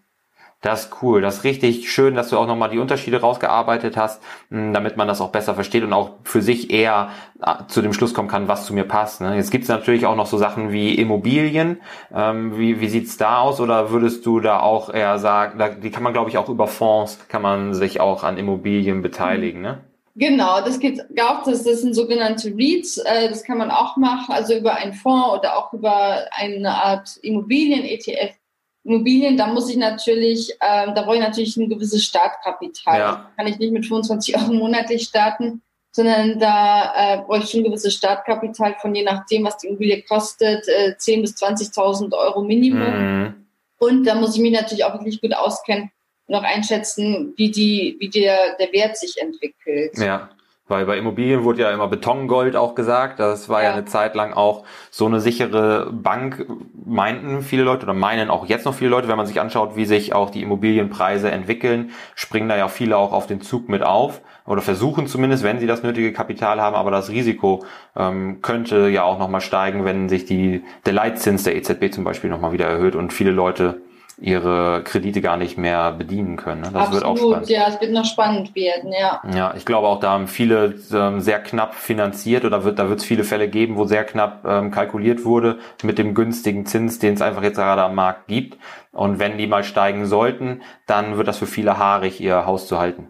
Das 0.62 0.84
ist 0.84 1.02
cool. 1.02 1.22
Das 1.22 1.38
ist 1.38 1.44
richtig 1.44 1.90
schön, 1.90 2.14
dass 2.14 2.28
du 2.28 2.36
auch 2.36 2.46
nochmal 2.46 2.68
die 2.68 2.78
Unterschiede 2.78 3.22
rausgearbeitet 3.22 3.96
hast, 3.96 4.22
hm, 4.50 4.74
damit 4.74 4.98
man 4.98 5.08
das 5.08 5.22
auch 5.22 5.30
besser 5.30 5.54
versteht 5.54 5.82
und 5.84 5.94
auch 5.94 6.16
für 6.22 6.42
sich 6.42 6.70
eher 6.70 7.10
äh, 7.42 7.64
zu 7.68 7.80
dem 7.80 7.94
Schluss 7.94 8.12
kommen 8.12 8.28
kann, 8.28 8.46
was 8.46 8.66
zu 8.66 8.74
mir 8.74 8.84
passt. 8.84 9.22
Ne? 9.22 9.36
Jetzt 9.36 9.50
gibt 9.50 9.62
es 9.62 9.70
natürlich 9.70 10.04
auch 10.04 10.16
noch 10.16 10.26
so 10.26 10.36
Sachen 10.36 10.70
wie 10.70 10.94
Immobilien. 10.94 11.80
Ähm, 12.14 12.58
wie 12.58 12.80
wie 12.80 12.88
sieht's 12.88 13.16
da 13.16 13.38
aus? 13.38 13.58
Oder 13.58 13.90
würdest 13.90 14.26
du 14.26 14.40
da 14.40 14.60
auch 14.60 14.92
eher 14.92 15.18
sagen, 15.18 15.80
die 15.82 15.90
kann 15.90 16.02
man, 16.02 16.12
glaube 16.12 16.28
ich, 16.28 16.36
auch 16.36 16.50
über 16.50 16.66
Fonds, 16.66 17.18
kann 17.28 17.40
man 17.40 17.72
sich 17.72 18.00
auch 18.00 18.22
an 18.22 18.36
Immobilien 18.36 19.00
beteiligen, 19.00 19.62
ne? 19.62 19.80
Genau, 20.16 20.60
das 20.60 20.80
geht 20.80 21.00
auch, 21.22 21.44
das, 21.44 21.62
das 21.62 21.80
sind 21.80 21.94
sogenannte 21.94 22.50
REITs, 22.50 22.98
äh, 22.98 23.28
das 23.30 23.44
kann 23.44 23.58
man 23.58 23.70
auch 23.70 23.96
machen, 23.96 24.34
also 24.34 24.54
über 24.54 24.74
einen 24.74 24.92
Fonds 24.92 25.38
oder 25.38 25.56
auch 25.56 25.72
über 25.72 26.24
eine 26.32 26.74
Art 26.74 27.16
Immobilien-ETF 27.22 28.39
Immobilien, 28.84 29.36
da 29.36 29.46
muss 29.46 29.68
ich 29.68 29.76
natürlich, 29.76 30.52
ähm, 30.62 30.94
da 30.94 31.02
brauche 31.02 31.16
ich 31.16 31.22
natürlich 31.22 31.56
ein 31.56 31.68
gewisses 31.68 32.04
Startkapital. 32.04 32.98
Ja. 32.98 33.30
Kann 33.36 33.46
ich 33.46 33.58
nicht 33.58 33.72
mit 33.72 33.86
25 33.86 34.36
Euro 34.36 34.52
monatlich 34.52 35.02
starten, 35.02 35.62
sondern 35.92 36.38
da 36.38 36.92
äh, 36.96 37.18
brauche 37.18 37.40
ich 37.40 37.50
schon 37.50 37.60
ein 37.60 37.64
gewisses 37.64 37.94
Startkapital 37.94 38.76
von 38.80 38.94
je 38.94 39.02
nachdem, 39.02 39.44
was 39.44 39.58
die 39.58 39.68
Immobilie 39.68 40.02
kostet, 40.02 40.66
äh, 40.68 40.94
10.000 40.98 41.20
bis 41.20 41.34
20.000 41.36 42.16
Euro 42.16 42.42
Minimum. 42.42 43.22
Mhm. 43.22 43.46
Und 43.78 44.04
da 44.04 44.14
muss 44.14 44.34
ich 44.34 44.40
mich 44.40 44.52
natürlich 44.52 44.84
auch 44.84 44.94
wirklich 44.94 45.20
gut 45.20 45.34
auskennen 45.34 45.90
und 46.26 46.34
auch 46.34 46.42
einschätzen, 46.42 47.34
wie 47.36 47.50
die, 47.50 47.96
wie 47.98 48.08
der, 48.08 48.56
der 48.56 48.72
Wert 48.72 48.96
sich 48.96 49.20
entwickelt. 49.20 49.98
Ja. 49.98 50.30
Weil 50.70 50.86
bei 50.86 50.96
Immobilien 50.96 51.42
wurde 51.42 51.62
ja 51.62 51.70
immer 51.72 51.88
Betongold 51.88 52.54
auch 52.54 52.76
gesagt. 52.76 53.18
Das 53.18 53.48
war 53.48 53.62
ja. 53.62 53.70
ja. 53.70 53.74
eine 53.74 53.84
Zeit 53.86 54.14
lang 54.14 54.32
auch 54.32 54.64
so 54.90 55.04
eine 55.06 55.20
sichere 55.20 55.90
Bank, 55.92 56.46
meinten 56.86 57.42
viele 57.42 57.64
Leute 57.64 57.84
oder 57.84 57.94
meinen 57.94 58.30
auch 58.30 58.46
jetzt 58.46 58.64
noch 58.64 58.74
viele 58.74 58.90
Leute, 58.90 59.08
wenn 59.08 59.16
man 59.16 59.26
sich 59.26 59.40
anschaut, 59.40 59.74
wie 59.74 59.84
sich 59.84 60.14
auch 60.14 60.30
die 60.30 60.42
Immobilienpreise 60.42 61.30
entwickeln, 61.30 61.90
springen 62.14 62.48
da 62.48 62.56
ja 62.56 62.68
viele 62.68 62.96
auch 62.96 63.12
auf 63.12 63.26
den 63.26 63.40
Zug 63.40 63.68
mit 63.68 63.82
auf 63.82 64.20
oder 64.46 64.62
versuchen 64.62 65.06
zumindest, 65.06 65.42
wenn 65.42 65.58
sie 65.58 65.66
das 65.66 65.82
nötige 65.82 66.12
Kapital 66.12 66.60
haben, 66.60 66.76
aber 66.76 66.90
das 66.90 67.10
Risiko 67.10 67.64
ähm, 67.96 68.40
könnte 68.40 68.88
ja 68.88 69.02
auch 69.02 69.18
nochmal 69.18 69.40
steigen, 69.40 69.84
wenn 69.84 70.08
sich 70.08 70.24
die, 70.24 70.64
der 70.86 70.92
Leitzins 70.92 71.42
der 71.42 71.56
EZB 71.56 71.92
zum 71.92 72.04
Beispiel 72.04 72.30
nochmal 72.30 72.52
wieder 72.52 72.66
erhöht 72.66 72.94
und 72.94 73.12
viele 73.12 73.32
Leute 73.32 73.80
ihre 74.20 74.82
Kredite 74.84 75.22
gar 75.22 75.36
nicht 75.36 75.56
mehr 75.56 75.92
bedienen 75.92 76.36
können. 76.36 76.60
Ne? 76.60 76.68
Das 76.72 76.88
Absolut, 76.88 76.94
wird 76.94 77.04
auch 77.04 77.16
spannend. 77.16 77.48
Ja, 77.48 77.68
es 77.68 77.80
wird 77.80 77.92
noch 77.92 78.04
spannend 78.04 78.54
werden, 78.54 78.92
ja. 78.92 79.22
Ja, 79.34 79.54
ich 79.56 79.64
glaube 79.64 79.88
auch, 79.88 79.98
da 79.98 80.10
haben 80.10 80.28
viele 80.28 80.74
ähm, 80.92 81.20
sehr 81.20 81.40
knapp 81.40 81.74
finanziert 81.74 82.44
oder 82.44 82.62
wird, 82.64 82.78
da 82.78 82.88
wird 82.90 83.00
es 83.00 83.04
viele 83.06 83.24
Fälle 83.24 83.48
geben, 83.48 83.76
wo 83.76 83.86
sehr 83.86 84.04
knapp 84.04 84.44
ähm, 84.46 84.70
kalkuliert 84.70 85.24
wurde 85.24 85.58
mit 85.82 85.98
dem 85.98 86.14
günstigen 86.14 86.66
Zins, 86.66 86.98
den 86.98 87.14
es 87.14 87.22
einfach 87.22 87.42
jetzt 87.42 87.56
gerade 87.56 87.82
am 87.82 87.94
Markt 87.94 88.28
gibt. 88.28 88.58
Und 88.92 89.18
wenn 89.18 89.38
die 89.38 89.46
mal 89.46 89.64
steigen 89.64 90.04
sollten, 90.04 90.60
dann 90.86 91.16
wird 91.16 91.26
das 91.26 91.38
für 91.38 91.46
viele 91.46 91.78
haarig, 91.78 92.20
ihr 92.20 92.44
Haus 92.44 92.66
zu 92.66 92.78
halten. 92.78 93.08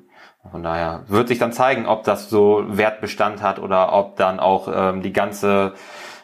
Von 0.51 0.63
daher 0.63 1.05
wird 1.09 1.29
sich 1.29 1.39
dann 1.39 1.53
zeigen, 1.53 1.87
ob 1.87 2.05
das 2.05 2.31
so 2.31 2.65
Wertbestand 2.67 3.43
hat 3.43 3.59
oder 3.59 3.93
ob 3.93 4.17
dann 4.17 4.41
auch 4.41 4.69
ähm, 4.73 5.03
die 5.03 5.13
ganze, 5.13 5.75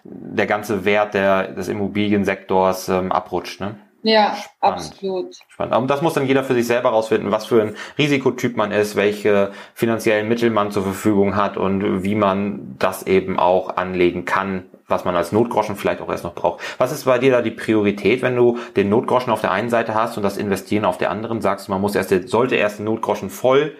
der 0.04 0.46
ganze 0.46 0.84
Wert 0.84 1.14
der, 1.14 1.48
des 1.48 1.68
Immobiliensektors 1.68 2.88
ähm, 2.88 3.12
abrutscht. 3.12 3.60
Ne? 3.60 3.76
Ja, 4.06 4.36
Spannend. 4.36 4.50
absolut. 4.60 5.34
Spannend. 5.48 5.74
Und 5.74 5.90
das 5.90 6.00
muss 6.00 6.14
dann 6.14 6.26
jeder 6.26 6.44
für 6.44 6.54
sich 6.54 6.66
selber 6.66 6.90
rausfinden, 6.90 7.32
was 7.32 7.46
für 7.46 7.60
ein 7.60 7.76
Risikotyp 7.98 8.56
man 8.56 8.70
ist, 8.70 8.94
welche 8.94 9.50
finanziellen 9.74 10.28
Mittel 10.28 10.50
man 10.50 10.70
zur 10.70 10.84
Verfügung 10.84 11.34
hat 11.34 11.56
und 11.56 12.04
wie 12.04 12.14
man 12.14 12.76
das 12.78 13.04
eben 13.08 13.36
auch 13.36 13.76
anlegen 13.76 14.24
kann, 14.24 14.66
was 14.86 15.04
man 15.04 15.16
als 15.16 15.32
Notgroschen 15.32 15.74
vielleicht 15.74 16.00
auch 16.00 16.08
erst 16.08 16.22
noch 16.22 16.36
braucht. 16.36 16.62
Was 16.78 16.92
ist 16.92 17.04
bei 17.04 17.18
dir 17.18 17.32
da 17.32 17.42
die 17.42 17.50
Priorität, 17.50 18.22
wenn 18.22 18.36
du 18.36 18.58
den 18.76 18.90
Notgroschen 18.90 19.32
auf 19.32 19.40
der 19.40 19.50
einen 19.50 19.70
Seite 19.70 19.94
hast 19.94 20.16
und 20.16 20.22
das 20.22 20.36
Investieren 20.36 20.84
auf 20.84 20.98
der 20.98 21.10
anderen 21.10 21.40
sagst, 21.40 21.68
man 21.68 21.80
muss 21.80 21.96
erst, 21.96 22.28
sollte 22.28 22.54
erst 22.54 22.78
den 22.78 22.84
Notgroschen 22.84 23.28
voll 23.28 23.74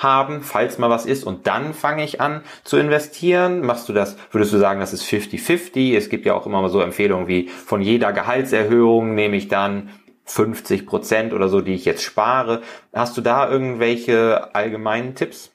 haben, 0.00 0.42
falls 0.42 0.78
mal 0.78 0.90
was 0.90 1.06
ist 1.06 1.24
und 1.24 1.46
dann 1.46 1.74
fange 1.74 2.04
ich 2.04 2.20
an 2.20 2.42
zu 2.64 2.78
investieren? 2.78 3.60
Machst 3.60 3.88
du 3.88 3.92
das, 3.92 4.16
würdest 4.32 4.52
du 4.52 4.58
sagen, 4.58 4.80
das 4.80 4.92
ist 4.92 5.04
50-50? 5.04 5.96
Es 5.96 6.08
gibt 6.08 6.26
ja 6.26 6.34
auch 6.34 6.46
immer 6.46 6.60
mal 6.60 6.70
so 6.70 6.80
Empfehlungen 6.80 7.28
wie 7.28 7.48
von 7.48 7.82
jeder 7.82 8.12
Gehaltserhöhung 8.12 9.14
nehme 9.14 9.36
ich 9.36 9.48
dann 9.48 9.90
50 10.24 10.86
Prozent 10.86 11.32
oder 11.32 11.48
so, 11.48 11.60
die 11.60 11.74
ich 11.74 11.84
jetzt 11.84 12.02
spare. 12.02 12.62
Hast 12.92 13.16
du 13.16 13.20
da 13.20 13.48
irgendwelche 13.48 14.54
allgemeinen 14.54 15.14
Tipps? 15.14 15.52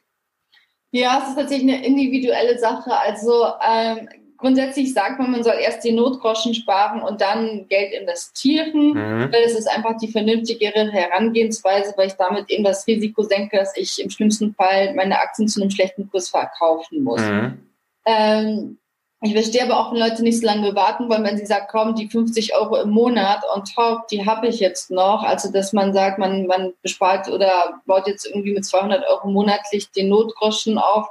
Ja, 0.91 1.19
es 1.21 1.29
ist 1.29 1.36
tatsächlich 1.36 1.73
eine 1.73 1.86
individuelle 1.86 2.58
Sache. 2.58 2.97
Also 2.97 3.45
ähm, 3.67 4.08
grundsätzlich 4.45 4.93
sagt 4.93 5.17
man, 5.17 5.31
man 5.31 5.43
soll 5.43 5.55
erst 5.60 5.84
die 5.84 5.91
Notgroschen 5.91 6.53
sparen 6.53 7.01
und 7.01 7.19
dann 7.19 7.67
Geld 7.67 7.93
investieren, 7.93 8.93
mhm. 8.93 9.34
weil 9.34 9.41
es 9.43 9.58
ist 9.58 9.67
einfach 9.67 9.97
die 9.97 10.08
vernünftigere 10.08 10.91
Herangehensweise, 10.91 11.95
weil 11.97 12.08
ich 12.08 12.13
damit 12.13 12.51
eben 12.51 12.63
das 12.63 12.86
Risiko 12.86 13.23
senke, 13.23 13.58
dass 13.58 13.75
ich 13.75 13.99
im 13.99 14.12
schlimmsten 14.12 14.53
Fall 14.53 14.93
meine 14.93 15.19
Aktien 15.19 15.47
zu 15.47 15.60
einem 15.60 15.71
schlechten 15.71 16.12
Kurs 16.12 16.29
verkaufen 16.29 17.03
muss. 17.03 17.21
Mhm. 17.21 17.58
Ähm, 18.05 18.77
ich 19.21 19.34
verstehe 19.34 19.63
aber 19.63 19.79
auch, 19.79 19.91
wenn 19.91 19.99
Leute 19.99 20.21
nicht 20.21 20.39
so 20.39 20.45
lange 20.45 20.75
warten 20.75 21.10
wollen, 21.10 21.23
wenn 21.23 21.39
sie 21.39 21.47
sagen, 21.47 21.65
komm, 21.67 21.95
die 21.95 22.08
50 22.08 22.55
Euro 22.55 22.75
im 22.75 22.91
Monat 22.91 23.41
on 23.51 23.63
top, 23.63 24.08
die 24.10 24.27
habe 24.27 24.47
ich 24.47 24.60
jetzt 24.60 24.91
noch. 24.91 25.23
Also, 25.23 25.51
dass 25.51 25.73
man 25.73 25.91
sagt, 25.91 26.19
man, 26.19 26.45
man 26.45 26.73
bespart 26.84 27.29
oder 27.29 27.81
baut 27.88 28.05
jetzt 28.05 28.27
irgendwie 28.27 28.53
mit 28.53 28.63
200 28.63 29.03
Euro 29.10 29.27
monatlich 29.27 29.89
den 29.89 30.10
Notgroschen 30.10 30.77
auf 30.77 31.08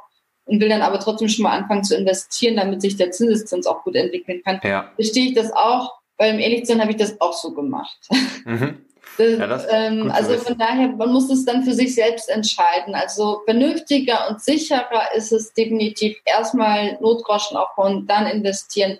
und 0.46 0.60
will 0.60 0.68
dann 0.68 0.82
aber 0.82 1.00
trotzdem 1.00 1.28
schon 1.28 1.44
mal 1.44 1.56
anfangen 1.56 1.84
zu 1.84 1.96
investieren, 1.96 2.56
damit 2.56 2.82
sich 2.82 2.96
der 2.96 3.10
Zinseszins 3.10 3.66
auch 3.66 3.82
gut 3.84 3.96
entwickeln 3.96 4.42
kann. 4.44 4.60
Ja. 4.62 4.90
Verstehe 4.96 5.28
ich 5.28 5.34
das 5.34 5.52
auch, 5.52 5.94
weil 6.18 6.34
im 6.34 6.40
ehrlich 6.40 6.66
sein 6.66 6.80
habe 6.80 6.90
ich 6.90 6.96
das 6.96 7.20
auch 7.20 7.34
so 7.34 7.52
gemacht. 7.52 7.96
Mhm. 8.46 8.84
Das, 9.16 9.38
ja, 9.38 9.46
das 9.46 9.66
ähm, 9.70 10.10
also 10.10 10.36
von 10.38 10.58
daher, 10.58 10.88
man 10.88 11.12
muss 11.12 11.30
es 11.30 11.44
dann 11.44 11.62
für 11.62 11.72
sich 11.72 11.94
selbst 11.94 12.28
entscheiden. 12.28 12.94
Also 12.94 13.42
vernünftiger 13.44 14.28
und 14.28 14.42
sicherer 14.42 15.14
ist 15.14 15.32
es 15.32 15.52
definitiv 15.54 16.16
erstmal 16.24 16.98
Notgroschen 17.00 17.56
aufbauen, 17.56 18.06
dann 18.06 18.26
investieren. 18.26 18.98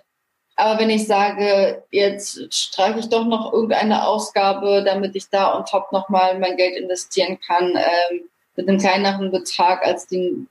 Aber 0.55 0.79
wenn 0.79 0.89
ich 0.89 1.05
sage, 1.05 1.83
jetzt 1.91 2.53
streiche 2.53 2.99
ich 2.99 3.09
doch 3.09 3.25
noch 3.25 3.51
irgendeine 3.51 4.07
Ausgabe, 4.07 4.83
damit 4.85 5.15
ich 5.15 5.29
da 5.29 5.57
on 5.57 5.65
top 5.65 5.91
nochmal 5.91 6.39
mein 6.39 6.55
Geld 6.55 6.77
investieren 6.77 7.37
kann, 7.45 7.75
ähm, 7.75 8.29
mit 8.55 8.67
einem 8.67 8.79
kleineren 8.79 9.31
Betrag 9.31 9.85
als 9.85 10.07
den, 10.07 10.47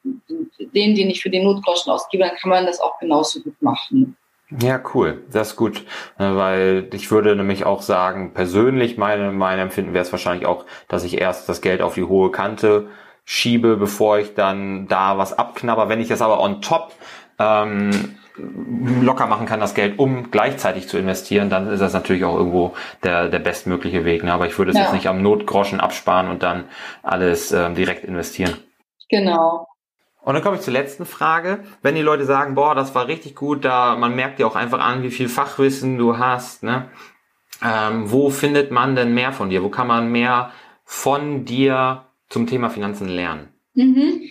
den, 0.59 0.95
den 0.95 1.11
ich 1.11 1.23
für 1.23 1.31
den 1.31 1.45
Notgroschen 1.45 1.93
ausgebe, 1.93 2.25
dann 2.25 2.37
kann 2.37 2.51
man 2.51 2.67
das 2.67 2.81
auch 2.81 2.99
genauso 2.99 3.41
gut 3.41 3.61
machen. 3.63 4.17
Ja, 4.61 4.81
cool. 4.95 5.25
Das 5.33 5.51
ist 5.51 5.57
gut. 5.57 5.85
Äh, 6.19 6.35
weil 6.35 6.89
ich 6.93 7.11
würde 7.11 7.35
nämlich 7.35 7.65
auch 7.65 7.83
sagen, 7.83 8.35
persönlich, 8.35 8.99
meine, 8.99 9.33
mein 9.33 9.59
Empfinden 9.59 9.95
wäre 9.95 10.05
es 10.05 10.13
wahrscheinlich 10.13 10.47
auch, 10.47 10.65
dass 10.89 11.05
ich 11.05 11.21
erst 11.21 11.49
das 11.49 11.61
Geld 11.61 11.81
auf 11.81 11.95
die 11.95 12.05
hohe 12.05 12.31
Kante 12.31 12.89
schiebe, 13.25 13.77
bevor 13.77 14.19
ich 14.19 14.35
dann 14.35 14.87
da 14.87 15.17
was 15.19 15.33
abknabber. 15.33 15.89
Wenn 15.89 16.01
ich 16.01 16.09
das 16.09 16.21
aber 16.21 16.41
on 16.41 16.61
top 16.61 16.93
ähm, 17.39 18.17
locker 18.37 19.27
machen 19.27 19.47
kann, 19.47 19.61
das 19.61 19.75
Geld, 19.75 19.99
um 19.99 20.31
gleichzeitig 20.31 20.89
zu 20.89 20.99
investieren, 20.99 21.51
dann 21.51 21.69
ist 21.69 21.81
das 21.81 21.93
natürlich 21.93 22.25
auch 22.25 22.37
irgendwo 22.37 22.75
der, 23.03 23.29
der 23.29 23.39
bestmögliche 23.39 24.05
Weg. 24.05 24.25
Ne? 24.25 24.33
Aber 24.33 24.47
ich 24.47 24.59
würde 24.59 24.73
es 24.73 24.77
ja. 24.77 24.85
jetzt 24.85 24.93
nicht 24.93 25.07
am 25.07 25.23
Notgroschen 25.23 25.81
absparen 25.81 26.29
und 26.29 26.43
dann 26.43 26.65
alles 27.03 27.53
ähm, 27.53 27.75
direkt 27.75 28.05
investieren. 28.05 28.55
Genau. 29.09 29.69
Und 30.23 30.35
dann 30.35 30.43
komme 30.43 30.57
ich 30.57 30.63
zur 30.63 30.73
letzten 30.73 31.05
Frage. 31.05 31.65
Wenn 31.83 31.95
die 31.95 32.03
Leute 32.03 32.25
sagen, 32.25 32.55
boah, 32.55 32.75
das 32.75 32.95
war 32.95 33.09
richtig 33.09 33.37
gut, 33.37 33.65
da 33.65 33.95
man 33.97 34.17
merkt 34.17 34.39
dir 34.39 34.47
auch 34.47 34.57
einfach 34.57 34.81
an, 34.81 35.03
wie 35.03 35.11
viel 35.11 35.29
Fachwissen 35.29 35.99
du 35.99 36.19
hast, 36.19 36.63
ne? 36.63 36.89
Ähm, 37.63 38.11
wo 38.11 38.31
findet 38.31 38.71
man 38.71 38.97
denn 38.97 39.15
mehr 39.15 39.33
von 39.33 39.49
dir? 39.49 39.63
Wo 39.63 39.69
kann 39.69 39.87
man 39.87 40.11
mehr 40.11 40.51
von 40.85 41.45
dir 41.45 42.07
zum 42.29 42.47
Thema 42.47 42.69
Finanzen 42.69 43.09
lernen? 43.09 43.49
Mhm. 43.75 44.23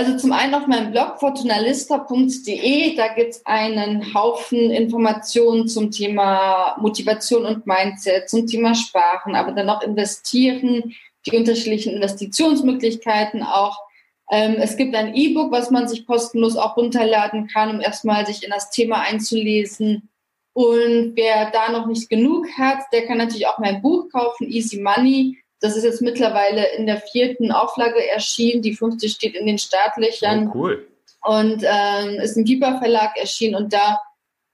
Also 0.00 0.16
zum 0.16 0.32
einen 0.32 0.54
auf 0.54 0.66
meinem 0.66 0.92
Blog 0.92 1.20
fortunalista.de, 1.20 2.96
da 2.96 3.08
gibt 3.08 3.34
es 3.34 3.44
einen 3.44 4.14
Haufen 4.14 4.70
Informationen 4.70 5.68
zum 5.68 5.90
Thema 5.90 6.78
Motivation 6.80 7.44
und 7.44 7.66
Mindset, 7.66 8.30
zum 8.30 8.46
Thema 8.46 8.74
Sparen, 8.74 9.34
aber 9.34 9.52
dann 9.52 9.68
auch 9.68 9.82
investieren, 9.82 10.94
die 11.26 11.36
unterschiedlichen 11.36 11.96
Investitionsmöglichkeiten 11.96 13.42
auch 13.42 13.78
ähm, 14.30 14.56
es 14.58 14.78
gibt 14.78 14.94
ein 14.94 15.14
E-Book, 15.14 15.52
was 15.52 15.70
man 15.70 15.86
sich 15.86 16.06
kostenlos 16.06 16.56
auch 16.56 16.78
runterladen 16.78 17.46
kann, 17.48 17.68
um 17.68 17.80
erstmal 17.82 18.24
sich 18.24 18.42
in 18.42 18.48
das 18.48 18.70
Thema 18.70 19.02
einzulesen. 19.02 20.08
Und 20.54 21.12
wer 21.14 21.50
da 21.50 21.70
noch 21.70 21.86
nicht 21.86 22.08
genug 22.08 22.46
hat, 22.56 22.78
der 22.94 23.06
kann 23.06 23.18
natürlich 23.18 23.48
auch 23.48 23.58
mein 23.58 23.82
Buch 23.82 24.08
kaufen, 24.10 24.48
Easy 24.48 24.80
Money. 24.80 25.36
Das 25.60 25.76
ist 25.76 25.84
jetzt 25.84 26.02
mittlerweile 26.02 26.74
in 26.74 26.86
der 26.86 27.00
vierten 27.00 27.52
Auflage 27.52 28.06
erschienen. 28.08 28.62
Die 28.62 28.74
fünfte 28.74 29.08
steht 29.08 29.34
in 29.34 29.46
den 29.46 29.58
Startlöchern. 29.58 30.48
Oh, 30.48 30.52
cool. 30.54 30.88
Und 31.22 31.62
ähm, 31.64 32.20
ist 32.20 32.36
im 32.36 32.44
Piper 32.44 32.78
Verlag 32.78 33.16
erschienen. 33.18 33.54
Und 33.56 33.72
da 33.72 34.00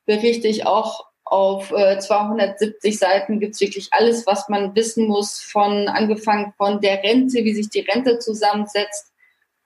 berichte 0.04 0.48
ich 0.48 0.66
auch 0.66 1.06
auf 1.26 1.72
äh, 1.72 1.98
270 1.98 2.98
Seiten 2.98 3.40
gibt 3.40 3.54
es 3.54 3.60
wirklich 3.60 3.88
alles, 3.90 4.26
was 4.26 4.48
man 4.48 4.76
wissen 4.76 5.08
muss, 5.08 5.40
von 5.40 5.88
angefangen 5.88 6.54
von 6.56 6.80
der 6.80 7.02
Rente, 7.02 7.44
wie 7.44 7.52
sich 7.52 7.68
die 7.68 7.80
Rente 7.80 8.20
zusammensetzt, 8.20 9.12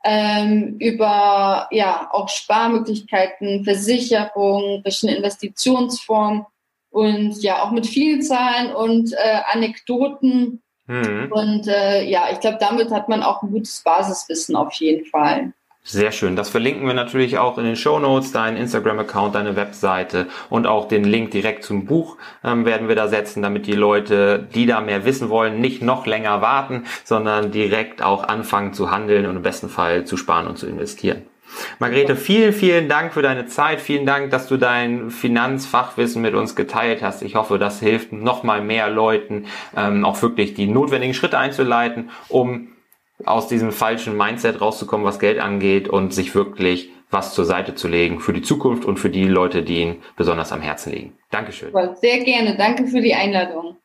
ähm, 0.02 0.76
über 0.78 1.68
ja 1.70 2.08
auch 2.12 2.30
Sparmöglichkeiten, 2.30 3.64
Versicherung, 3.64 4.80
verschiedene 4.80 5.18
Investitionsformen 5.18 6.46
und 6.88 7.42
ja 7.42 7.62
auch 7.62 7.72
mit 7.72 7.86
vielen 7.86 8.22
Zahlen 8.22 8.74
und 8.74 9.12
äh, 9.12 9.40
Anekdoten. 9.52 10.62
Mhm. 10.90 11.30
Und 11.30 11.68
äh, 11.68 12.02
ja, 12.02 12.24
ich 12.32 12.40
glaube, 12.40 12.58
damit 12.58 12.90
hat 12.90 13.08
man 13.08 13.22
auch 13.22 13.42
ein 13.42 13.52
gutes 13.52 13.80
Basiswissen 13.84 14.56
auf 14.56 14.72
jeden 14.72 15.06
Fall. 15.06 15.52
Sehr 15.82 16.12
schön. 16.12 16.36
Das 16.36 16.50
verlinken 16.50 16.86
wir 16.86 16.94
natürlich 16.94 17.38
auch 17.38 17.56
in 17.58 17.64
den 17.64 17.76
Show 17.76 18.00
Notes, 18.00 18.32
deinen 18.32 18.56
Instagram-Account, 18.56 19.34
deine 19.34 19.56
Webseite 19.56 20.26
und 20.50 20.66
auch 20.66 20.88
den 20.88 21.04
Link 21.04 21.30
direkt 21.30 21.64
zum 21.64 21.86
Buch 21.86 22.18
ähm, 22.44 22.66
werden 22.66 22.88
wir 22.88 22.96
da 22.96 23.08
setzen, 23.08 23.40
damit 23.40 23.66
die 23.66 23.72
Leute, 23.72 24.46
die 24.54 24.66
da 24.66 24.80
mehr 24.80 25.04
wissen 25.04 25.30
wollen, 25.30 25.60
nicht 25.60 25.80
noch 25.80 26.06
länger 26.06 26.42
warten, 26.42 26.84
sondern 27.04 27.50
direkt 27.50 28.02
auch 28.02 28.24
anfangen 28.24 28.74
zu 28.74 28.90
handeln 28.90 29.26
und 29.26 29.36
im 29.36 29.42
besten 29.42 29.68
Fall 29.68 30.04
zu 30.04 30.16
sparen 30.16 30.48
und 30.48 30.58
zu 30.58 30.66
investieren. 30.66 31.22
Margarete, 31.78 32.16
vielen, 32.16 32.52
vielen 32.52 32.88
Dank 32.88 33.12
für 33.12 33.22
deine 33.22 33.46
Zeit. 33.46 33.80
Vielen 33.80 34.06
Dank, 34.06 34.30
dass 34.30 34.46
du 34.46 34.56
dein 34.56 35.10
Finanzfachwissen 35.10 36.22
mit 36.22 36.34
uns 36.34 36.56
geteilt 36.56 37.02
hast. 37.02 37.22
Ich 37.22 37.34
hoffe, 37.34 37.58
das 37.58 37.80
hilft 37.80 38.12
noch 38.12 38.42
mal 38.42 38.60
mehr 38.62 38.88
Leuten, 38.88 39.46
ähm, 39.76 40.04
auch 40.04 40.20
wirklich 40.22 40.54
die 40.54 40.66
notwendigen 40.66 41.14
Schritte 41.14 41.38
einzuleiten, 41.38 42.10
um 42.28 42.68
aus 43.24 43.48
diesem 43.48 43.72
falschen 43.72 44.16
Mindset 44.16 44.60
rauszukommen, 44.60 45.06
was 45.06 45.18
Geld 45.18 45.38
angeht 45.38 45.88
und 45.88 46.14
sich 46.14 46.34
wirklich 46.34 46.90
was 47.10 47.34
zur 47.34 47.44
Seite 47.44 47.74
zu 47.74 47.88
legen 47.88 48.20
für 48.20 48.32
die 48.32 48.42
Zukunft 48.42 48.84
und 48.84 48.98
für 48.98 49.10
die 49.10 49.24
Leute, 49.24 49.62
die 49.62 49.80
ihn 49.80 50.02
besonders 50.16 50.52
am 50.52 50.60
Herzen 50.60 50.92
liegen. 50.92 51.18
Dankeschön. 51.30 51.72
Sehr 51.96 52.24
gerne. 52.24 52.56
Danke 52.56 52.86
für 52.86 53.00
die 53.00 53.14
Einladung. 53.14 53.76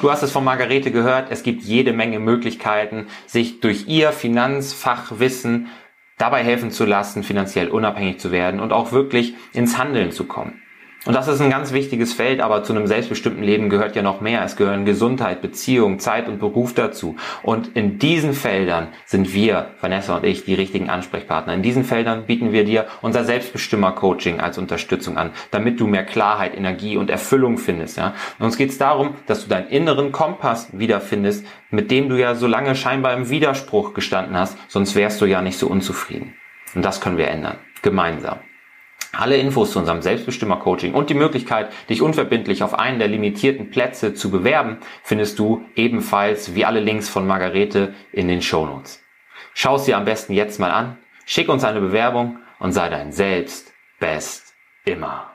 Du 0.00 0.10
hast 0.10 0.22
es 0.22 0.32
von 0.32 0.44
Margarete 0.44 0.90
gehört. 0.90 1.30
Es 1.30 1.42
gibt 1.42 1.62
jede 1.62 1.92
Menge 1.92 2.20
Möglichkeiten, 2.20 3.08
sich 3.26 3.60
durch 3.60 3.86
ihr 3.86 4.12
Finanzfachwissen 4.12 5.68
dabei 6.16 6.42
helfen 6.42 6.70
zu 6.70 6.86
lassen, 6.86 7.22
finanziell 7.22 7.68
unabhängig 7.68 8.18
zu 8.18 8.30
werden 8.30 8.60
und 8.60 8.72
auch 8.72 8.92
wirklich 8.92 9.34
ins 9.52 9.76
Handeln 9.76 10.10
zu 10.10 10.24
kommen. 10.24 10.62
Und 11.06 11.14
das 11.14 11.28
ist 11.28 11.40
ein 11.40 11.48
ganz 11.48 11.72
wichtiges 11.72 12.12
Feld, 12.12 12.42
aber 12.42 12.62
zu 12.62 12.74
einem 12.74 12.86
selbstbestimmten 12.86 13.42
Leben 13.42 13.70
gehört 13.70 13.96
ja 13.96 14.02
noch 14.02 14.20
mehr. 14.20 14.44
Es 14.44 14.56
gehören 14.56 14.84
Gesundheit, 14.84 15.40
Beziehung, 15.40 15.98
Zeit 15.98 16.28
und 16.28 16.38
Beruf 16.38 16.74
dazu. 16.74 17.16
Und 17.42 17.74
in 17.74 17.98
diesen 17.98 18.34
Feldern 18.34 18.88
sind 19.06 19.32
wir, 19.32 19.70
Vanessa 19.80 20.16
und 20.16 20.24
ich, 20.24 20.44
die 20.44 20.52
richtigen 20.52 20.90
Ansprechpartner. 20.90 21.54
In 21.54 21.62
diesen 21.62 21.84
Feldern 21.84 22.26
bieten 22.26 22.52
wir 22.52 22.64
dir 22.64 22.84
unser 23.00 23.24
Selbstbestimmer-Coaching 23.24 24.40
als 24.40 24.58
Unterstützung 24.58 25.16
an, 25.16 25.30
damit 25.50 25.80
du 25.80 25.86
mehr 25.86 26.04
Klarheit, 26.04 26.54
Energie 26.54 26.98
und 26.98 27.08
Erfüllung 27.08 27.56
findest. 27.56 27.96
Ja? 27.96 28.12
Und 28.38 28.44
uns 28.44 28.58
geht 28.58 28.68
es 28.68 28.76
darum, 28.76 29.14
dass 29.26 29.44
du 29.44 29.48
deinen 29.48 29.68
inneren 29.68 30.12
Kompass 30.12 30.68
wiederfindest, 30.72 31.46
mit 31.70 31.90
dem 31.90 32.10
du 32.10 32.16
ja 32.16 32.34
so 32.34 32.46
lange 32.46 32.74
scheinbar 32.74 33.14
im 33.14 33.30
Widerspruch 33.30 33.94
gestanden 33.94 34.36
hast, 34.36 34.58
sonst 34.68 34.94
wärst 34.94 35.18
du 35.22 35.24
ja 35.24 35.40
nicht 35.40 35.58
so 35.58 35.66
unzufrieden. 35.66 36.34
Und 36.74 36.84
das 36.84 37.00
können 37.00 37.16
wir 37.16 37.28
ändern. 37.28 37.56
Gemeinsam. 37.80 38.40
Alle 39.12 39.36
Infos 39.36 39.72
zu 39.72 39.80
unserem 39.80 40.02
Selbstbestimmer-Coaching 40.02 40.94
und 40.94 41.10
die 41.10 41.14
Möglichkeit, 41.14 41.72
dich 41.88 42.00
unverbindlich 42.00 42.62
auf 42.62 42.78
einen 42.78 43.00
der 43.00 43.08
limitierten 43.08 43.70
Plätze 43.70 44.14
zu 44.14 44.30
bewerben, 44.30 44.78
findest 45.02 45.38
du 45.38 45.64
ebenfalls 45.74 46.54
wie 46.54 46.64
alle 46.64 46.80
Links 46.80 47.08
von 47.08 47.26
Margarete 47.26 47.94
in 48.12 48.28
den 48.28 48.40
Shownotes. 48.40 49.02
Schau 49.52 49.76
es 49.76 49.84
dir 49.84 49.96
am 49.96 50.04
besten 50.04 50.32
jetzt 50.32 50.60
mal 50.60 50.70
an, 50.70 50.98
schick 51.26 51.48
uns 51.48 51.64
eine 51.64 51.80
Bewerbung 51.80 52.38
und 52.60 52.72
sei 52.72 52.88
dein 52.88 53.10
Selbst 53.10 53.72
best 53.98 54.54
immer. 54.84 55.29